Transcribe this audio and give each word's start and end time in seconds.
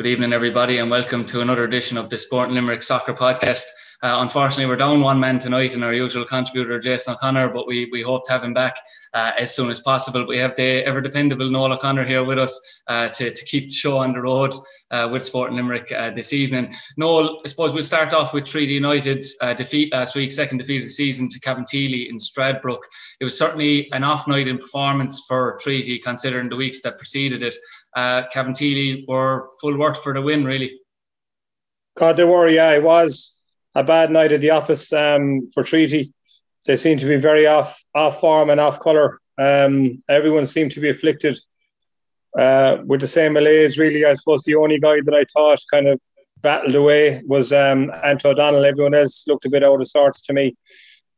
Good 0.00 0.08
evening, 0.08 0.32
everybody, 0.32 0.78
and 0.78 0.90
welcome 0.90 1.26
to 1.26 1.42
another 1.42 1.62
edition 1.64 1.98
of 1.98 2.08
the 2.08 2.16
Sport 2.16 2.48
and 2.48 2.54
Limerick 2.54 2.82
Soccer 2.82 3.12
Podcast. 3.12 3.66
Uh, 4.02 4.16
unfortunately, 4.20 4.64
we're 4.64 4.76
down 4.76 5.02
one 5.02 5.20
man 5.20 5.38
tonight 5.38 5.74
in 5.74 5.82
our 5.82 5.92
usual 5.92 6.24
contributor, 6.24 6.80
Jason 6.80 7.12
O'Connor, 7.12 7.50
but 7.50 7.66
we, 7.66 7.86
we 7.92 8.00
hope 8.00 8.24
to 8.24 8.32
have 8.32 8.42
him 8.42 8.54
back 8.54 8.78
uh, 9.12 9.32
as 9.38 9.54
soon 9.54 9.68
as 9.68 9.80
possible. 9.80 10.26
We 10.26 10.38
have 10.38 10.56
the 10.56 10.82
ever 10.86 11.02
dependable 11.02 11.50
Noel 11.50 11.74
O'Connor 11.74 12.06
here 12.06 12.24
with 12.24 12.38
us 12.38 12.82
uh, 12.86 13.10
to, 13.10 13.30
to 13.30 13.44
keep 13.44 13.68
the 13.68 13.74
show 13.74 13.98
on 13.98 14.14
the 14.14 14.22
road 14.22 14.54
uh, 14.90 15.06
with 15.12 15.22
Sport 15.22 15.52
Limerick 15.52 15.92
uh, 15.92 16.10
this 16.12 16.32
evening. 16.32 16.74
Noel, 16.96 17.42
I 17.44 17.48
suppose 17.48 17.74
we'll 17.74 17.82
start 17.82 18.14
off 18.14 18.32
with 18.32 18.46
Treaty 18.46 18.72
United's 18.72 19.36
uh, 19.42 19.52
defeat 19.52 19.92
last 19.92 20.16
week, 20.16 20.32
second 20.32 20.58
defeat 20.58 20.78
of 20.78 20.84
the 20.84 20.92
season 20.92 21.28
to 21.28 21.40
Cabinteely 21.40 22.08
in 22.08 22.16
Stradbrook. 22.16 22.80
It 23.20 23.24
was 23.24 23.38
certainly 23.38 23.92
an 23.92 24.02
off 24.02 24.26
night 24.26 24.48
in 24.48 24.56
performance 24.56 25.26
for 25.28 25.58
Treaty, 25.60 25.98
considering 25.98 26.48
the 26.48 26.56
weeks 26.56 26.80
that 26.82 26.96
preceded 26.96 27.42
it. 27.42 27.54
Uh, 27.94 28.22
Cabinteely 28.32 29.04
were 29.06 29.50
full 29.60 29.76
worth 29.76 30.02
for 30.02 30.14
the 30.14 30.22
win, 30.22 30.42
really. 30.42 30.80
God, 31.98 32.16
they 32.16 32.24
were, 32.24 32.48
yeah. 32.48 32.70
It 32.70 32.82
was 32.82 33.39
a 33.74 33.84
bad 33.84 34.10
night 34.10 34.32
at 34.32 34.40
the 34.40 34.50
office 34.50 34.92
um, 34.92 35.48
for 35.52 35.62
Treaty. 35.62 36.12
They 36.66 36.76
seem 36.76 36.98
to 36.98 37.06
be 37.06 37.16
very 37.16 37.46
off 37.46 37.82
off 37.94 38.20
form 38.20 38.50
and 38.50 38.60
off 38.60 38.80
colour. 38.80 39.20
Um, 39.38 40.02
everyone 40.08 40.46
seemed 40.46 40.72
to 40.72 40.80
be 40.80 40.90
afflicted 40.90 41.38
uh, 42.38 42.78
with 42.84 43.00
the 43.00 43.08
same 43.08 43.32
malaise. 43.32 43.78
Really, 43.78 44.04
I 44.04 44.14
suppose 44.14 44.42
the 44.42 44.56
only 44.56 44.78
guy 44.78 45.00
that 45.04 45.14
I 45.14 45.24
thought 45.32 45.60
kind 45.72 45.88
of 45.88 46.00
battled 46.42 46.74
away 46.74 47.22
was 47.26 47.52
um, 47.52 47.90
Anto 48.04 48.30
O'Donnell. 48.30 48.64
Everyone 48.64 48.94
else 48.94 49.24
looked 49.26 49.46
a 49.46 49.50
bit 49.50 49.64
out 49.64 49.80
of 49.80 49.86
sorts 49.86 50.20
to 50.22 50.32
me. 50.32 50.56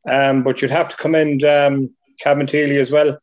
Um, 0.08 0.42
but 0.42 0.60
you'd 0.60 0.70
have 0.70 0.88
to 0.88 0.96
commend 0.96 1.44
um, 1.44 1.94
Cabinteely 2.24 2.80
as 2.80 2.90
well. 2.90 3.18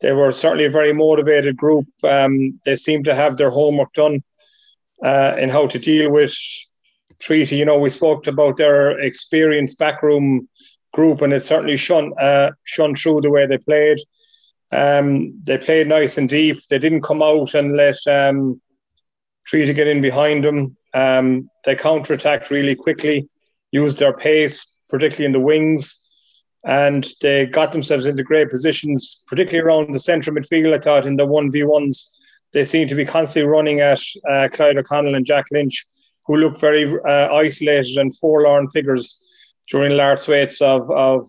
They 0.00 0.12
were 0.12 0.32
certainly 0.32 0.66
a 0.66 0.70
very 0.70 0.92
motivated 0.92 1.56
group. 1.56 1.86
Um, 2.02 2.60
they 2.64 2.76
seemed 2.76 3.04
to 3.06 3.14
have 3.14 3.36
their 3.36 3.50
homework 3.50 3.92
done 3.92 4.22
uh, 5.04 5.36
in 5.38 5.50
how 5.50 5.66
to 5.66 5.78
deal 5.78 6.10
with 6.10 6.34
treaty. 7.20 7.56
You 7.56 7.64
know, 7.64 7.78
we 7.78 7.90
spoke 7.90 8.26
about 8.26 8.56
their 8.56 8.98
experienced 8.98 9.78
backroom 9.78 10.48
group, 10.92 11.22
and 11.22 11.32
it 11.32 11.40
certainly 11.40 11.76
shone 11.76 12.12
uh, 12.18 12.50
shone 12.64 12.94
through 12.94 13.20
the 13.20 13.30
way 13.30 13.46
they 13.46 13.58
played. 13.58 13.98
Um, 14.72 15.40
they 15.44 15.58
played 15.58 15.88
nice 15.88 16.18
and 16.18 16.28
deep. 16.28 16.58
They 16.68 16.78
didn't 16.78 17.02
come 17.02 17.22
out 17.22 17.54
and 17.54 17.76
let 17.76 17.96
um, 18.06 18.60
Treaty 19.46 19.72
get 19.72 19.88
in 19.88 20.00
behind 20.00 20.44
them. 20.44 20.76
Um, 20.94 21.48
they 21.64 21.76
counterattacked 21.76 22.50
really 22.50 22.74
quickly, 22.74 23.28
used 23.72 23.98
their 23.98 24.16
pace, 24.16 24.64
particularly 24.88 25.26
in 25.26 25.32
the 25.32 25.40
wings, 25.40 26.00
and 26.64 27.08
they 27.20 27.46
got 27.46 27.72
themselves 27.72 28.06
into 28.06 28.22
great 28.22 28.50
positions, 28.50 29.22
particularly 29.26 29.66
around 29.66 29.94
the 29.94 30.00
centre 30.00 30.32
midfield. 30.32 30.74
I 30.74 30.78
thought 30.78 31.06
in 31.06 31.16
the 31.16 31.26
one 31.26 31.50
v 31.50 31.64
ones, 31.64 32.10
they 32.52 32.64
seemed 32.64 32.90
to 32.90 32.96
be 32.96 33.04
constantly 33.04 33.48
running 33.48 33.80
at 33.80 34.00
uh, 34.28 34.48
Clyde 34.52 34.78
O'Connell 34.78 35.14
and 35.14 35.26
Jack 35.26 35.46
Lynch 35.52 35.86
who 36.26 36.36
looked 36.36 36.60
very 36.60 36.92
uh, 36.92 37.34
isolated 37.34 37.96
and 37.96 38.16
forlorn 38.16 38.68
figures 38.70 39.24
during 39.70 39.96
large 39.96 40.20
swathes 40.20 40.60
of, 40.60 40.90
of 40.90 41.28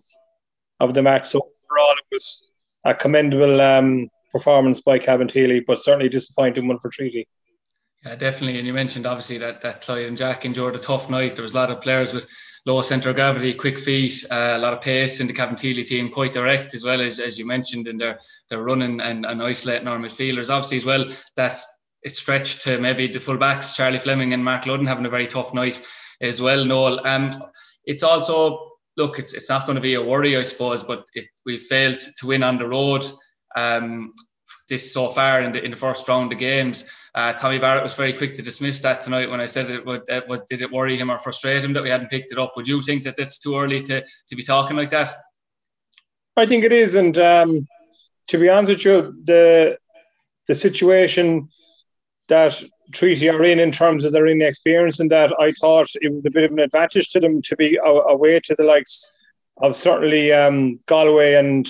of 0.80 0.94
the 0.94 1.02
match. 1.02 1.28
So 1.28 1.38
overall, 1.38 1.94
it 1.96 2.14
was 2.14 2.50
a 2.84 2.94
commendable 2.94 3.60
um, 3.60 4.08
performance 4.32 4.80
by 4.80 4.98
Cabinteely, 4.98 5.64
but 5.64 5.78
certainly 5.78 6.08
disappointing 6.08 6.66
one 6.66 6.80
for 6.80 6.90
Treaty. 6.90 7.28
Yeah, 8.04 8.16
definitely. 8.16 8.58
And 8.58 8.66
you 8.66 8.72
mentioned 8.72 9.06
obviously 9.06 9.38
that 9.38 9.60
that 9.60 9.82
Clyde 9.82 10.06
and 10.06 10.16
Jack 10.16 10.44
endured 10.44 10.74
a 10.74 10.78
tough 10.78 11.08
night. 11.08 11.36
There 11.36 11.44
was 11.44 11.54
a 11.54 11.58
lot 11.58 11.70
of 11.70 11.80
players 11.80 12.12
with 12.12 12.28
low 12.66 12.82
centre 12.82 13.10
of 13.10 13.14
gravity, 13.16 13.54
quick 13.54 13.78
feet, 13.78 14.24
uh, 14.28 14.54
a 14.54 14.58
lot 14.58 14.72
of 14.72 14.80
pace 14.80 15.20
in 15.20 15.28
the 15.28 15.32
Cabinteely 15.32 15.86
team, 15.86 16.10
quite 16.10 16.32
direct 16.32 16.74
as 16.74 16.84
well 16.84 17.00
as 17.00 17.20
as 17.20 17.38
you 17.38 17.46
mentioned 17.46 17.86
in 17.86 17.98
their 17.98 18.18
their 18.50 18.62
running 18.62 19.00
and, 19.00 19.24
and 19.24 19.40
isolating 19.40 19.86
our 19.86 19.98
midfielders. 19.98 20.50
Obviously 20.50 20.78
as 20.78 20.84
well 20.84 21.04
that 21.36 21.54
it's 22.02 22.18
stretched 22.18 22.62
to 22.62 22.78
maybe 22.78 23.06
the 23.06 23.18
fullbacks, 23.18 23.76
Charlie 23.76 23.98
Fleming 23.98 24.32
and 24.32 24.44
Mark 24.44 24.64
Ludden 24.64 24.88
having 24.88 25.06
a 25.06 25.10
very 25.10 25.26
tough 25.26 25.54
night 25.54 25.80
as 26.20 26.42
well, 26.42 26.64
Noel. 26.64 27.06
Um, 27.06 27.30
it's 27.84 28.02
also, 28.02 28.72
look, 28.96 29.18
it's, 29.18 29.34
it's 29.34 29.48
not 29.48 29.66
going 29.66 29.76
to 29.76 29.82
be 29.82 29.94
a 29.94 30.02
worry, 30.02 30.36
I 30.36 30.42
suppose, 30.42 30.82
but 30.82 31.04
it, 31.14 31.26
we 31.46 31.58
failed 31.58 31.98
to 32.18 32.26
win 32.26 32.42
on 32.42 32.58
the 32.58 32.68
road 32.68 33.04
um, 33.56 34.12
this 34.68 34.92
so 34.92 35.08
far 35.08 35.42
in 35.42 35.52
the, 35.52 35.64
in 35.64 35.70
the 35.70 35.76
first 35.76 36.08
round 36.08 36.32
of 36.32 36.38
games. 36.38 36.90
Uh, 37.14 37.32
Tommy 37.34 37.58
Barrett 37.58 37.82
was 37.82 37.94
very 37.94 38.12
quick 38.12 38.34
to 38.34 38.42
dismiss 38.42 38.80
that 38.82 39.02
tonight 39.02 39.28
when 39.28 39.40
I 39.40 39.46
said 39.46 39.70
it 39.70 39.84
would, 39.84 40.08
uh, 40.10 40.22
was, 40.28 40.42
did 40.48 40.62
it 40.62 40.72
worry 40.72 40.96
him 40.96 41.10
or 41.10 41.18
frustrate 41.18 41.64
him 41.64 41.74
that 41.74 41.82
we 41.82 41.90
hadn't 41.90 42.10
picked 42.10 42.32
it 42.32 42.38
up? 42.38 42.52
Would 42.56 42.66
you 42.66 42.80
think 42.82 43.02
that 43.02 43.16
that's 43.16 43.38
too 43.38 43.56
early 43.56 43.82
to, 43.82 44.00
to 44.00 44.36
be 44.36 44.42
talking 44.42 44.76
like 44.76 44.90
that? 44.90 45.12
I 46.36 46.46
think 46.46 46.64
it 46.64 46.72
is. 46.72 46.94
And 46.94 47.18
um, 47.18 47.68
to 48.28 48.38
be 48.38 48.48
honest 48.48 48.70
with 48.70 48.84
you, 48.86 49.22
the, 49.24 49.78
the 50.48 50.54
situation 50.54 51.50
that 52.32 52.62
Treaty 52.92 53.28
are 53.28 53.44
in 53.44 53.58
in 53.58 53.70
terms 53.70 54.04
of 54.04 54.12
their 54.12 54.26
inexperience, 54.26 55.00
and 55.00 55.10
that 55.10 55.32
I 55.38 55.52
thought 55.52 55.88
it 56.00 56.10
was 56.12 56.24
a 56.24 56.30
bit 56.30 56.44
of 56.44 56.52
an 56.52 56.60
advantage 56.60 57.10
to 57.10 57.20
them 57.20 57.42
to 57.42 57.56
be 57.56 57.78
away 57.84 58.40
to 58.40 58.54
the 58.54 58.64
likes 58.64 59.06
of 59.58 59.76
certainly 59.76 60.32
um, 60.32 60.78
Galway 60.86 61.34
and 61.34 61.68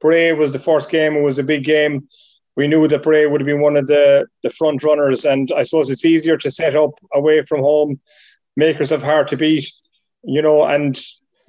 Bray 0.00 0.32
was 0.32 0.52
the 0.52 0.58
first 0.58 0.90
game. 0.90 1.14
It 1.14 1.22
was 1.22 1.38
a 1.38 1.42
big 1.42 1.64
game. 1.64 2.08
We 2.56 2.68
knew 2.68 2.88
that 2.88 3.02
Bray 3.02 3.26
would 3.26 3.40
have 3.40 3.46
been 3.46 3.60
one 3.60 3.76
of 3.76 3.86
the, 3.86 4.26
the 4.42 4.50
front 4.50 4.82
runners, 4.82 5.26
and 5.26 5.52
I 5.54 5.62
suppose 5.62 5.90
it's 5.90 6.06
easier 6.06 6.38
to 6.38 6.50
set 6.50 6.74
up 6.74 6.92
away 7.12 7.42
from 7.42 7.60
home, 7.60 8.00
makers 8.56 8.90
of 8.90 9.02
hard 9.02 9.28
to 9.28 9.36
beat, 9.36 9.70
you 10.24 10.40
know, 10.40 10.64
and 10.64 10.98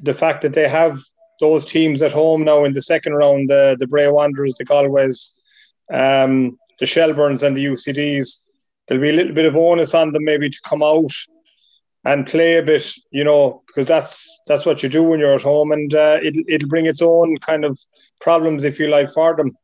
the 0.02 0.14
fact 0.14 0.42
that 0.42 0.54
they 0.54 0.68
have 0.68 1.00
those 1.40 1.66
teams 1.66 2.02
at 2.02 2.12
home 2.12 2.44
now 2.44 2.66
in 2.66 2.74
the 2.74 2.82
second 2.82 3.14
round, 3.14 3.48
the 3.48 3.78
the 3.80 3.88
Bray 3.88 4.10
Wanderers, 4.10 4.56
the 4.58 4.66
Galways, 4.66 5.40
um, 5.94 6.58
the 6.80 6.86
Shelburnes 6.86 7.44
and 7.44 7.56
the 7.56 7.66
UCDs, 7.66 8.49
there'll 8.90 9.02
be 9.02 9.12
a 9.12 9.14
little 9.14 9.34
bit 9.34 9.46
of 9.46 9.56
onus 9.56 9.94
on 9.94 10.12
them 10.12 10.26
maybe 10.26 10.50
to 10.50 10.60
come 10.66 10.84
out 10.84 11.12
and 12.06 12.26
play 12.26 12.58
a 12.58 12.64
bit, 12.64 12.92
you 13.12 13.24
know, 13.24 13.62
because 13.68 13.86
that's 13.86 14.40
that's 14.48 14.66
what 14.66 14.82
you 14.82 14.90
do 14.90 15.04
when 15.04 15.20
you're 15.20 15.36
at 15.36 15.42
home, 15.42 15.72
and 15.72 15.94
uh, 15.94 16.18
it'll 16.24 16.44
it'll 16.48 16.70
bring 16.70 16.86
its 16.86 17.02
own 17.02 17.38
kind 17.38 17.64
of 17.64 17.80
problems 18.20 18.64
if 18.64 18.80
you 18.80 18.88
like 18.88 19.12
for 19.12 19.36
them. 19.36 19.56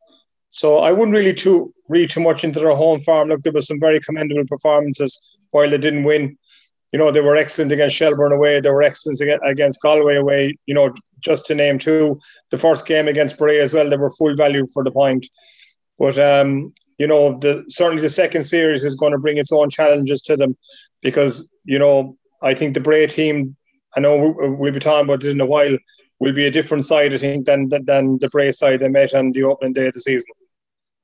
So 0.50 0.78
I 0.78 0.92
wouldn't 0.92 1.16
really 1.16 1.34
too 1.34 1.74
read 1.88 2.10
too 2.10 2.20
much 2.20 2.44
into 2.44 2.60
their 2.60 2.74
home 2.74 3.00
farm. 3.00 3.28
Look, 3.28 3.42
there 3.42 3.52
were 3.52 3.60
some 3.60 3.80
very 3.80 4.00
commendable 4.00 4.46
performances 4.46 5.18
while 5.50 5.68
they 5.68 5.78
didn't 5.78 6.04
win. 6.04 6.38
You 6.92 6.98
know, 6.98 7.10
they 7.10 7.20
were 7.20 7.36
excellent 7.36 7.72
against 7.72 7.96
Shelbourne 7.96 8.32
away. 8.32 8.60
They 8.60 8.70
were 8.70 8.82
excellent 8.82 9.20
against 9.44 9.80
Galway 9.82 10.16
away. 10.16 10.56
You 10.66 10.74
know, 10.74 10.94
just 11.20 11.46
to 11.46 11.54
name 11.54 11.78
two. 11.78 12.18
The 12.50 12.58
first 12.58 12.86
game 12.86 13.08
against 13.08 13.38
Bray 13.38 13.60
as 13.60 13.74
well, 13.74 13.90
they 13.90 13.96
were 13.96 14.10
full 14.10 14.36
value 14.36 14.66
for 14.72 14.84
the 14.84 14.92
point. 14.92 15.26
But 15.98 16.18
um, 16.18 16.74
you 16.98 17.06
know, 17.06 17.38
the 17.38 17.64
certainly 17.68 18.02
the 18.02 18.08
second 18.08 18.44
series 18.44 18.84
is 18.84 18.94
going 18.94 19.12
to 19.12 19.18
bring 19.18 19.38
its 19.38 19.52
own 19.52 19.70
challenges 19.70 20.20
to 20.22 20.36
them 20.36 20.56
because 21.02 21.48
you 21.64 21.78
know 21.78 22.16
I 22.42 22.54
think 22.54 22.74
the 22.74 22.80
Bray 22.80 23.06
team. 23.06 23.56
I 23.96 24.00
know 24.00 24.34
we'll 24.36 24.72
be 24.72 24.80
talking 24.80 25.04
about 25.04 25.24
it 25.24 25.30
in 25.30 25.40
a 25.40 25.46
while. 25.46 25.76
Will 26.18 26.32
be 26.32 26.46
a 26.46 26.50
different 26.50 26.86
side, 26.86 27.12
I 27.12 27.18
think, 27.18 27.46
than 27.46 27.68
than 27.68 28.18
the 28.18 28.28
Bray 28.30 28.52
side 28.52 28.80
they 28.80 28.88
met 28.88 29.14
on 29.14 29.32
the 29.32 29.44
opening 29.44 29.74
day 29.74 29.88
of 29.88 29.94
the 29.94 30.00
season. 30.00 30.26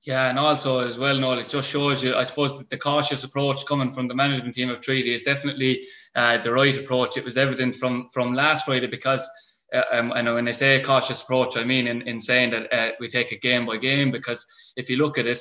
Yeah, 0.05 0.29
and 0.29 0.39
also 0.39 0.81
as 0.81 0.99
well, 0.99 1.17
Noel, 1.17 1.39
it 1.39 1.49
just 1.49 1.71
shows 1.71 2.03
you, 2.03 2.17
I 2.17 2.25
suppose, 2.25 2.61
the 2.69 2.77
cautious 2.77 3.23
approach 3.23 3.65
coming 3.67 3.93
from 3.93 4.09
the 4.09 4.17
management 4.17 4.57
team 4.57 4.69
of 4.69 4.81
Treaty 4.81 5.15
is 5.15 5.23
definitely 5.23 5.87
uh, 6.17 6.39
the 6.39 6.53
right 6.53 6.77
approach. 6.77 7.17
It 7.17 7.25
was 7.25 7.39
evident 7.39 7.77
from 7.77 8.09
from 8.13 8.35
last 8.35 8.65
Friday 8.65 8.89
because 8.89 9.31
uh, 9.73 9.83
um, 9.93 10.13
and 10.13 10.33
when 10.35 10.49
I 10.49 10.53
say 10.53 10.81
cautious 10.81 11.23
approach, 11.23 11.57
I 11.57 11.65
mean 11.65 11.87
in, 11.87 12.03
in 12.03 12.21
saying 12.21 12.51
that 12.51 12.73
uh, 12.73 12.91
we 12.99 13.09
take 13.09 13.33
it 13.33 13.43
game 13.43 13.65
by 13.65 13.77
game 13.77 14.11
because 14.11 14.45
if 14.77 14.91
you 14.91 14.97
look 14.97 15.19
at 15.19 15.27
it, 15.27 15.41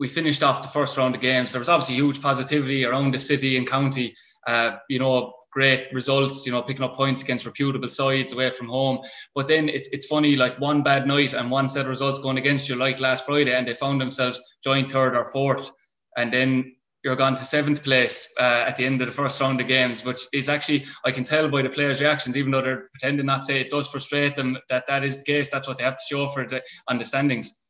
we 0.00 0.08
finished 0.08 0.42
off 0.42 0.62
the 0.62 0.68
first 0.68 0.96
round 0.96 1.14
of 1.14 1.20
games. 1.20 1.52
There 1.52 1.60
was 1.60 1.68
obviously 1.68 1.96
huge 1.96 2.20
positivity 2.22 2.84
around 2.84 3.12
the 3.12 3.18
city 3.18 3.56
and 3.58 3.68
county. 3.68 4.16
Uh, 4.46 4.78
you 4.88 4.98
know, 4.98 5.34
great 5.52 5.88
results. 5.92 6.46
You 6.46 6.52
know, 6.52 6.62
picking 6.62 6.84
up 6.84 6.94
points 6.94 7.22
against 7.22 7.44
reputable 7.44 7.88
sides 7.88 8.32
away 8.32 8.50
from 8.50 8.68
home. 8.68 9.00
But 9.34 9.46
then 9.46 9.68
it's 9.68 9.90
it's 9.90 10.06
funny, 10.06 10.36
like 10.36 10.58
one 10.58 10.82
bad 10.82 11.06
night 11.06 11.34
and 11.34 11.50
one 11.50 11.68
set 11.68 11.82
of 11.82 11.90
results 11.90 12.20
going 12.20 12.38
against 12.38 12.68
you, 12.68 12.76
like 12.76 12.98
last 12.98 13.26
Friday, 13.26 13.54
and 13.54 13.68
they 13.68 13.74
found 13.74 14.00
themselves 14.00 14.42
joint 14.64 14.90
third 14.90 15.14
or 15.14 15.30
fourth, 15.30 15.70
and 16.16 16.32
then 16.32 16.74
you're 17.04 17.16
gone 17.16 17.34
to 17.34 17.44
seventh 17.44 17.82
place 17.82 18.32
uh, 18.38 18.64
at 18.66 18.76
the 18.76 18.84
end 18.84 19.00
of 19.00 19.06
the 19.06 19.12
first 19.12 19.40
round 19.40 19.60
of 19.60 19.66
games, 19.66 20.04
which 20.04 20.20
is 20.32 20.48
actually 20.48 20.84
I 21.04 21.10
can 21.10 21.24
tell 21.24 21.50
by 21.50 21.60
the 21.60 21.68
players' 21.68 22.00
reactions, 22.00 22.38
even 22.38 22.52
though 22.52 22.62
they're 22.62 22.88
pretending 22.94 23.26
not 23.26 23.42
to 23.42 23.44
say 23.44 23.60
it 23.60 23.70
does 23.70 23.90
frustrate 23.90 24.34
them 24.34 24.56
that 24.70 24.86
that 24.86 25.04
is 25.04 25.18
the 25.18 25.30
case. 25.30 25.50
That's 25.50 25.68
what 25.68 25.76
they 25.76 25.84
have 25.84 25.96
to 25.96 26.02
show 26.08 26.28
for 26.28 26.46
the 26.46 26.62
on 26.88 26.96
the 26.96 27.04
standings. 27.04 27.60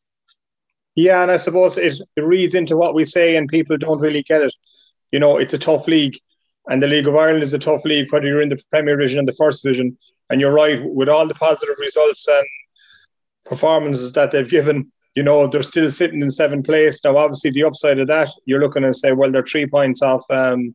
Yeah, 1.01 1.23
and 1.23 1.31
I 1.31 1.39
suppose 1.39 1.79
it, 1.79 1.99
reads 2.19 2.55
into 2.55 2.77
what 2.77 2.95
we 2.95 3.07
say, 3.07 3.37
and 3.37 3.49
people 3.49 3.79
don't 3.79 4.03
really 4.03 4.23
get 4.23 4.43
it. 4.43 4.55
You 5.13 5.19
know, 5.19 5.39
it's 5.39 5.55
a 5.55 5.59
tough 5.59 5.89
league, 5.89 6.19
and 6.67 6.83
the 6.83 6.89
League 6.89 7.09
of 7.09 7.17
Ireland 7.17 7.43
is 7.43 7.55
a 7.55 7.59
tough 7.59 7.87
league, 7.87 8.13
whether 8.13 8.27
you're 8.27 8.43
in 8.43 8.51
the 8.51 8.61
Premier 8.71 8.97
Division 8.97 9.21
and 9.21 9.27
the 9.27 9.33
First 9.33 9.63
Division. 9.63 9.97
And 10.29 10.43
you're 10.43 10.53
right, 10.53 10.79
with 10.85 11.09
all 11.09 11.27
the 11.27 11.35
positive 11.35 11.77
results 11.79 12.29
and 12.29 12.47
performances 13.47 14.13
that 14.13 14.31
they've 14.31 14.49
given, 14.49 14.93
you 15.15 15.23
know, 15.23 15.47
they're 15.47 15.63
still 15.63 15.91
sitting 15.91 16.21
in 16.21 16.31
seventh 16.31 16.67
place. 16.67 17.01
Now, 17.03 17.17
obviously, 17.17 17.51
the 17.51 17.65
upside 17.65 17.99
of 17.99 18.07
that, 18.09 18.29
you're 18.45 18.61
looking 18.61 18.85
and 18.85 18.95
say, 18.95 19.13
well, 19.13 19.33
they're 19.33 19.43
three 19.43 19.67
points 19.67 20.03
off 20.03 20.25
um, 20.29 20.75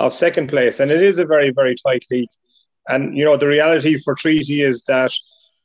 of 0.00 0.12
second 0.12 0.48
place, 0.48 0.80
and 0.80 0.90
it 0.90 1.00
is 1.00 1.18
a 1.18 1.24
very, 1.24 1.50
very 1.50 1.76
tight 1.76 2.04
league. 2.10 2.28
And 2.88 3.16
you 3.16 3.24
know, 3.24 3.36
the 3.36 3.46
reality 3.46 3.96
for 3.96 4.16
Treaty 4.16 4.62
is 4.62 4.82
that 4.88 5.12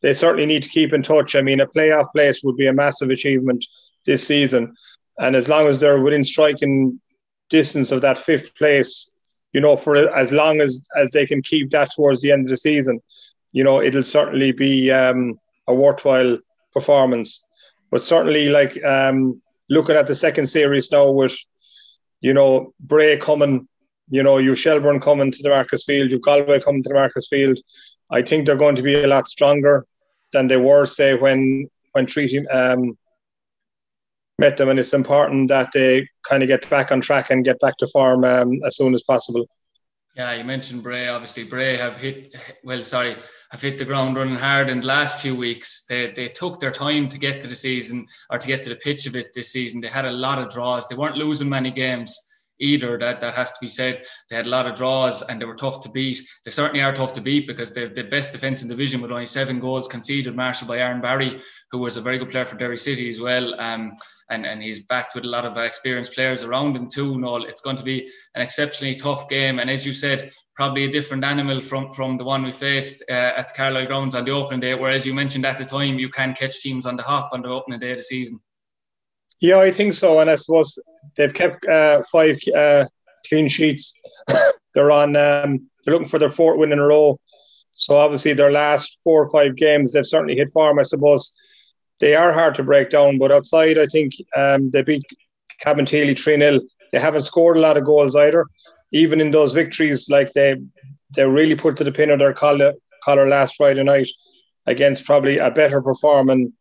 they 0.03 0.13
certainly 0.13 0.45
need 0.45 0.61
to 0.61 0.69
keep 0.69 0.93
in 0.93 1.01
touch. 1.01 1.35
I 1.35 1.41
mean, 1.41 1.61
a 1.61 1.65
playoff 1.65 2.11
place 2.11 2.43
would 2.43 2.57
be 2.57 2.67
a 2.67 2.73
massive 2.73 3.09
achievement 3.09 3.65
this 4.07 4.25
season. 4.25 4.73
And 5.19 5.35
as 5.35 5.47
long 5.47 5.67
as 5.67 5.79
they're 5.79 6.01
within 6.01 6.23
striking 6.23 6.99
distance 7.49 7.91
of 7.91 8.01
that 8.01 8.17
fifth 8.17 8.55
place, 8.55 9.11
you 9.53 9.61
know, 9.61 9.77
for 9.77 9.95
as 9.95 10.31
long 10.31 10.61
as 10.61 10.85
as 10.99 11.11
they 11.11 11.25
can 11.27 11.41
keep 11.41 11.69
that 11.71 11.91
towards 11.95 12.21
the 12.21 12.31
end 12.31 12.45
of 12.45 12.49
the 12.49 12.57
season, 12.57 12.99
you 13.51 13.63
know, 13.63 13.81
it'll 13.81 14.03
certainly 14.03 14.51
be 14.51 14.91
um, 14.91 15.39
a 15.67 15.73
worthwhile 15.73 16.39
performance. 16.73 17.45
But 17.91 18.05
certainly, 18.05 18.49
like 18.49 18.83
um, 18.83 19.41
looking 19.69 19.95
at 19.95 20.07
the 20.07 20.15
second 20.15 20.47
series 20.47 20.91
now 20.91 21.09
with, 21.09 21.35
you 22.21 22.33
know, 22.33 22.73
Bray 22.79 23.17
coming, 23.17 23.67
you 24.09 24.23
know, 24.23 24.37
you 24.37 24.55
Shelbourne 24.55 24.99
coming 24.99 25.31
to 25.31 25.43
the 25.43 25.49
Markets 25.49 25.85
Field, 25.85 26.11
you 26.11 26.19
Galway 26.19 26.59
coming 26.59 26.83
to 26.83 26.89
the 26.89 26.95
Markets 26.95 27.27
Field. 27.29 27.59
I 28.11 28.21
think 28.21 28.45
they're 28.45 28.55
going 28.55 28.75
to 28.75 28.83
be 28.83 28.95
a 28.95 29.07
lot 29.07 29.27
stronger 29.27 29.85
than 30.33 30.47
they 30.47 30.57
were, 30.57 30.85
say, 30.85 31.15
when 31.15 31.69
when 31.93 32.05
treating 32.05 32.45
um, 32.51 32.97
met 34.39 34.57
them, 34.57 34.69
and 34.69 34.79
it's 34.79 34.93
important 34.93 35.49
that 35.49 35.69
they 35.73 36.07
kind 36.27 36.43
of 36.43 36.47
get 36.47 36.69
back 36.69 36.91
on 36.91 37.01
track 37.01 37.29
and 37.29 37.45
get 37.45 37.59
back 37.59 37.77
to 37.77 37.87
form 37.87 38.23
um, 38.23 38.59
as 38.65 38.77
soon 38.77 38.93
as 38.93 39.03
possible. 39.03 39.45
Yeah, 40.15 40.33
you 40.33 40.43
mentioned 40.43 40.81
Bray. 40.81 41.07
Obviously, 41.07 41.43
Bray 41.43 41.75
have 41.77 41.97
hit 41.97 42.35
well. 42.63 42.83
Sorry, 42.83 43.15
have 43.51 43.61
hit 43.61 43.77
the 43.77 43.85
ground 43.85 44.15
running 44.15 44.35
hard 44.35 44.69
in 44.69 44.81
the 44.81 44.87
last 44.87 45.21
few 45.21 45.35
weeks. 45.35 45.85
They 45.87 46.11
they 46.11 46.27
took 46.27 46.59
their 46.59 46.71
time 46.71 47.07
to 47.09 47.19
get 47.19 47.39
to 47.41 47.47
the 47.47 47.55
season 47.55 48.07
or 48.31 48.39
to 48.39 48.47
get 48.47 48.63
to 48.63 48.69
the 48.69 48.75
pitch 48.77 49.05
of 49.05 49.15
it 49.15 49.27
this 49.35 49.51
season. 49.51 49.79
They 49.79 49.87
had 49.87 50.05
a 50.05 50.11
lot 50.11 50.39
of 50.39 50.49
draws. 50.49 50.87
They 50.87 50.95
weren't 50.95 51.17
losing 51.17 51.49
many 51.49 51.71
games 51.71 52.26
either. 52.59 52.97
That 52.97 53.19
that 53.19 53.35
has 53.35 53.51
to 53.53 53.57
be 53.61 53.67
said. 53.67 54.03
They 54.29 54.35
had 54.35 54.47
a 54.47 54.49
lot 54.49 54.67
of 54.67 54.75
draws 54.75 55.21
and 55.23 55.41
they 55.41 55.45
were 55.45 55.55
tough 55.55 55.81
to 55.83 55.89
beat. 55.89 56.19
They 56.45 56.51
certainly 56.51 56.83
are 56.83 56.93
tough 56.93 57.13
to 57.13 57.21
beat 57.21 57.47
because 57.47 57.73
they're 57.73 57.89
the 57.89 58.03
best 58.03 58.31
defence 58.31 58.61
in 58.61 58.67
the 58.67 58.73
division 58.73 59.01
with 59.01 59.11
only 59.11 59.25
seven 59.25 59.59
goals 59.59 59.87
conceded, 59.87 60.35
marshalled 60.35 60.69
by 60.69 60.79
Aaron 60.79 61.01
Barry, 61.01 61.39
who 61.71 61.79
was 61.79 61.97
a 61.97 62.01
very 62.01 62.17
good 62.17 62.29
player 62.29 62.45
for 62.45 62.57
Derry 62.57 62.77
City 62.77 63.09
as 63.09 63.21
well. 63.21 63.59
Um, 63.59 63.93
and, 64.29 64.45
and 64.45 64.61
he's 64.61 64.85
backed 64.85 65.15
with 65.15 65.23
a 65.23 65.29
lot 65.29 65.45
of 65.45 65.57
experienced 65.57 66.13
players 66.13 66.43
around 66.43 66.75
him 66.75 66.89
too. 66.89 67.19
No, 67.19 67.37
it's 67.37 67.61
going 67.61 67.77
to 67.77 67.83
be 67.83 68.09
an 68.35 68.41
exceptionally 68.41 68.95
tough 68.95 69.29
game, 69.29 69.59
and 69.59 69.69
as 69.69 69.85
you 69.85 69.93
said, 69.93 70.31
probably 70.55 70.85
a 70.85 70.91
different 70.91 71.23
animal 71.23 71.61
from 71.61 71.91
from 71.91 72.17
the 72.17 72.25
one 72.25 72.43
we 72.43 72.51
faced 72.51 73.03
uh, 73.09 73.33
at 73.37 73.53
Carlisle 73.55 73.85
grounds 73.85 74.15
on 74.15 74.25
the 74.25 74.31
opening 74.31 74.59
day. 74.59 74.75
Whereas 74.75 75.05
you 75.05 75.13
mentioned 75.13 75.45
at 75.45 75.57
the 75.57 75.65
time, 75.65 75.99
you 75.99 76.09
can 76.09 76.33
catch 76.33 76.59
teams 76.59 76.85
on 76.85 76.97
the 76.97 77.03
hop 77.03 77.29
on 77.31 77.41
the 77.41 77.49
opening 77.49 77.79
day 77.79 77.91
of 77.91 77.97
the 77.97 78.03
season. 78.03 78.39
Yeah, 79.39 79.59
I 79.59 79.71
think 79.71 79.93
so. 79.93 80.19
And 80.19 80.29
I 80.29 80.35
suppose 80.35 80.77
they've 81.15 81.33
kept 81.33 81.65
uh, 81.65 82.03
five 82.11 82.37
uh, 82.55 82.85
clean 83.27 83.47
sheets. 83.47 83.93
they're 84.73 84.91
on. 84.91 85.15
Um, 85.15 85.69
they're 85.85 85.93
looking 85.93 86.09
for 86.09 86.19
their 86.19 86.31
fourth 86.31 86.57
win 86.57 86.71
in 86.71 86.79
a 86.79 86.87
row. 86.87 87.19
So 87.73 87.95
obviously, 87.95 88.33
their 88.33 88.51
last 88.51 88.97
four 89.03 89.23
or 89.23 89.29
five 89.29 89.55
games, 89.55 89.93
they've 89.93 90.05
certainly 90.05 90.35
hit 90.35 90.49
form. 90.49 90.79
I 90.79 90.83
suppose 90.83 91.33
they 91.99 92.15
are 92.15 92.33
hard 92.33 92.55
to 92.55 92.63
break 92.63 92.89
down. 92.89 93.17
But 93.19 93.31
outside, 93.31 93.77
I 93.77 93.85
think 93.87 94.13
um, 94.35 94.71
they 94.71 94.81
beat 94.81 95.03
Cabinteely 95.63 96.19
3 96.19 96.37
0. 96.37 96.59
They 96.91 96.99
haven't 96.99 97.23
scored 97.23 97.57
a 97.57 97.61
lot 97.61 97.77
of 97.77 97.85
goals 97.85 98.15
either. 98.15 98.45
Even 98.91 99.21
in 99.21 99.31
those 99.31 99.53
victories, 99.53 100.09
like 100.09 100.33
they 100.33 100.55
they 101.15 101.25
really 101.25 101.55
put 101.55 101.77
to 101.77 101.83
the 101.83 101.91
pin 101.91 102.09
of 102.09 102.19
their 102.19 102.33
collar, 102.33 102.73
collar 103.03 103.27
last 103.27 103.55
Friday 103.55 103.83
night 103.83 104.07
against 104.65 105.05
probably 105.05 105.37
a 105.37 105.51
better 105.51 105.81
performing 105.81 106.53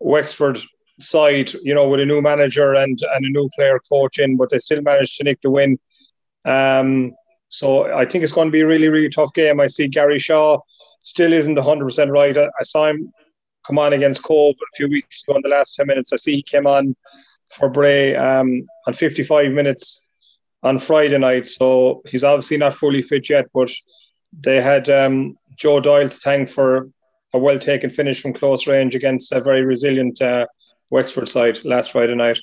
Wexford 0.00 0.60
side, 1.00 1.52
you 1.62 1.74
know, 1.74 1.88
with 1.88 2.00
a 2.00 2.06
new 2.06 2.20
manager 2.20 2.74
and, 2.74 2.98
and 3.14 3.24
a 3.24 3.30
new 3.30 3.48
player 3.54 3.80
coach 3.90 4.18
in, 4.18 4.36
but 4.36 4.50
they 4.50 4.58
still 4.58 4.82
managed 4.82 5.16
to 5.16 5.24
nick 5.24 5.40
the 5.42 5.50
win. 5.50 5.78
Um, 6.44 7.12
so 7.48 7.92
I 7.92 8.04
think 8.04 8.22
it's 8.22 8.32
going 8.32 8.48
to 8.48 8.52
be 8.52 8.60
a 8.60 8.66
really, 8.66 8.88
really 8.88 9.08
tough 9.08 9.32
game. 9.34 9.60
I 9.60 9.66
see 9.66 9.88
Gary 9.88 10.18
Shaw 10.18 10.58
still 11.02 11.32
isn't 11.32 11.56
100% 11.56 12.10
right. 12.10 12.36
I, 12.36 12.44
I 12.44 12.62
saw 12.62 12.88
him 12.88 13.12
come 13.66 13.78
on 13.78 13.92
against 13.92 14.22
Cobh 14.22 14.54
a 14.54 14.76
few 14.76 14.88
weeks 14.88 15.22
ago 15.22 15.36
in 15.36 15.42
the 15.42 15.48
last 15.48 15.74
10 15.74 15.86
minutes. 15.86 16.12
I 16.12 16.16
see 16.16 16.32
he 16.32 16.42
came 16.42 16.66
on 16.66 16.94
for 17.48 17.68
Bray 17.68 18.14
um, 18.14 18.66
on 18.86 18.94
55 18.94 19.50
minutes 19.52 20.08
on 20.62 20.78
Friday 20.78 21.18
night. 21.18 21.48
So 21.48 22.02
he's 22.06 22.24
obviously 22.24 22.56
not 22.56 22.74
fully 22.74 23.02
fit 23.02 23.28
yet, 23.28 23.46
but 23.52 23.70
they 24.32 24.60
had 24.60 24.88
um, 24.88 25.36
Joe 25.56 25.80
Doyle 25.80 26.08
to 26.08 26.16
thank 26.16 26.50
for 26.50 26.88
a 27.32 27.38
well 27.38 27.58
taken 27.58 27.90
finish 27.90 28.20
from 28.20 28.32
close 28.32 28.66
range 28.66 28.94
against 28.94 29.32
a 29.32 29.40
very 29.40 29.64
resilient 29.64 30.20
uh, 30.20 30.46
Wexford 30.90 31.28
side 31.28 31.64
last 31.64 31.92
Friday 31.92 32.14
night. 32.14 32.38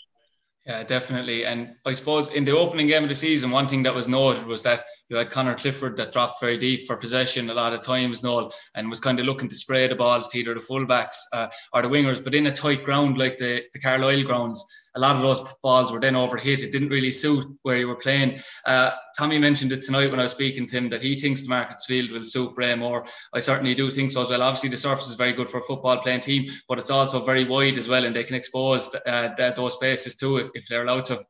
Yeah, 0.67 0.83
definitely. 0.83 1.45
And 1.45 1.75
I 1.85 1.93
suppose 1.93 2.27
in 2.33 2.43
the 2.43 2.51
opening 2.51 2.87
game 2.87 3.03
of 3.03 3.07
the 3.07 3.15
season, 3.15 3.51
one 3.51 3.69
thing 3.69 3.83
that 3.83 3.95
was 3.95 4.09
noted 4.09 4.45
was 4.45 4.63
that 4.63 4.83
you 5.07 5.15
had 5.15 5.29
Conor 5.29 5.55
Clifford 5.55 5.95
that 5.95 6.11
dropped 6.11 6.41
very 6.41 6.57
deep 6.57 6.81
for 6.81 6.97
possession 6.97 7.49
a 7.49 7.53
lot 7.53 7.71
of 7.71 7.81
times, 7.81 8.21
Noel, 8.21 8.51
and 8.75 8.89
was 8.89 8.99
kind 8.99 9.17
of 9.17 9.25
looking 9.25 9.47
to 9.47 9.55
spray 9.55 9.87
the 9.87 9.95
balls 9.95 10.27
to 10.27 10.39
either 10.39 10.53
the 10.53 10.59
fullbacks 10.59 11.19
uh, 11.31 11.47
or 11.71 11.83
the 11.83 11.87
wingers. 11.87 12.21
But 12.21 12.35
in 12.35 12.47
a 12.47 12.51
tight 12.51 12.83
ground 12.83 13.17
like 13.17 13.37
the, 13.37 13.63
the 13.71 13.79
Carlisle 13.79 14.23
grounds, 14.23 14.65
a 14.97 14.99
lot 14.99 15.15
of 15.15 15.21
those 15.21 15.53
balls 15.61 15.91
were 15.91 15.99
then 15.99 16.15
overhit. 16.15 16.63
It 16.63 16.71
didn't 16.71 16.89
really 16.89 17.11
suit 17.11 17.45
where 17.61 17.77
you 17.77 17.87
were 17.87 17.95
playing. 17.95 18.39
Uh, 18.65 18.91
Tommy 19.17 19.37
mentioned 19.37 19.71
it 19.71 19.83
tonight 19.83 20.09
when 20.09 20.19
I 20.19 20.23
was 20.23 20.31
speaking 20.31 20.65
to 20.67 20.77
him 20.77 20.89
that 20.89 21.01
he 21.01 21.15
thinks 21.15 21.43
the 21.43 21.49
Markets 21.49 21.85
Field 21.85 22.11
will 22.11 22.23
suit 22.23 22.55
Bray 22.55 22.75
more. 22.75 23.05
I 23.33 23.39
certainly 23.39 23.75
do 23.75 23.91
think 23.91 24.11
so 24.11 24.23
as 24.23 24.29
well. 24.29 24.43
Obviously, 24.43 24.69
the 24.69 24.77
surface 24.77 25.07
is 25.07 25.15
very 25.15 25.33
good 25.33 25.49
for 25.49 25.59
a 25.59 25.61
football 25.61 25.97
playing 25.97 26.21
team, 26.21 26.49
but 26.67 26.79
it's 26.79 26.91
also 26.91 27.19
very 27.19 27.45
wide 27.45 27.77
as 27.77 27.87
well, 27.87 28.03
and 28.03 28.15
they 28.15 28.23
can 28.23 28.35
expose 28.35 28.93
uh, 29.05 29.29
those 29.55 29.75
spaces 29.75 30.15
too 30.15 30.37
if, 30.37 30.49
if 30.55 30.67
they're 30.67 30.83
allowed 30.83 31.05
to. 31.05 31.23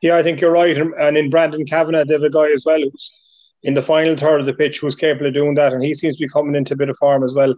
Yeah, 0.00 0.16
I 0.16 0.22
think 0.22 0.40
you're 0.40 0.52
right. 0.52 0.76
And 0.76 1.16
in 1.16 1.28
Brandon 1.28 1.66
Kavanagh, 1.66 2.04
they 2.04 2.14
have 2.14 2.22
a 2.22 2.30
guy 2.30 2.50
as 2.50 2.64
well 2.64 2.80
who's 2.80 3.14
in 3.64 3.74
the 3.74 3.82
final 3.82 4.16
third 4.16 4.40
of 4.40 4.46
the 4.46 4.54
pitch 4.54 4.78
who's 4.78 4.94
capable 4.94 5.26
of 5.26 5.34
doing 5.34 5.54
that, 5.54 5.72
and 5.72 5.82
he 5.82 5.92
seems 5.92 6.16
to 6.16 6.24
be 6.24 6.28
coming 6.28 6.54
into 6.54 6.74
a 6.74 6.76
bit 6.76 6.88
of 6.88 6.96
form 6.98 7.24
as 7.24 7.34
well. 7.34 7.54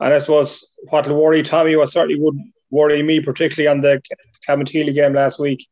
And 0.00 0.12
I 0.12 0.18
suppose 0.18 0.72
what 0.88 1.06
will 1.06 1.22
worry 1.22 1.42
Tommy, 1.42 1.76
what 1.76 1.90
certainly 1.90 2.18
would 2.18 2.36
worry 2.72 3.02
me, 3.02 3.20
particularly 3.20 3.68
on 3.68 3.80
the 3.80 4.02
Cabinteely 4.48 4.92
game 4.92 5.14
last 5.14 5.38
week, 5.38 5.64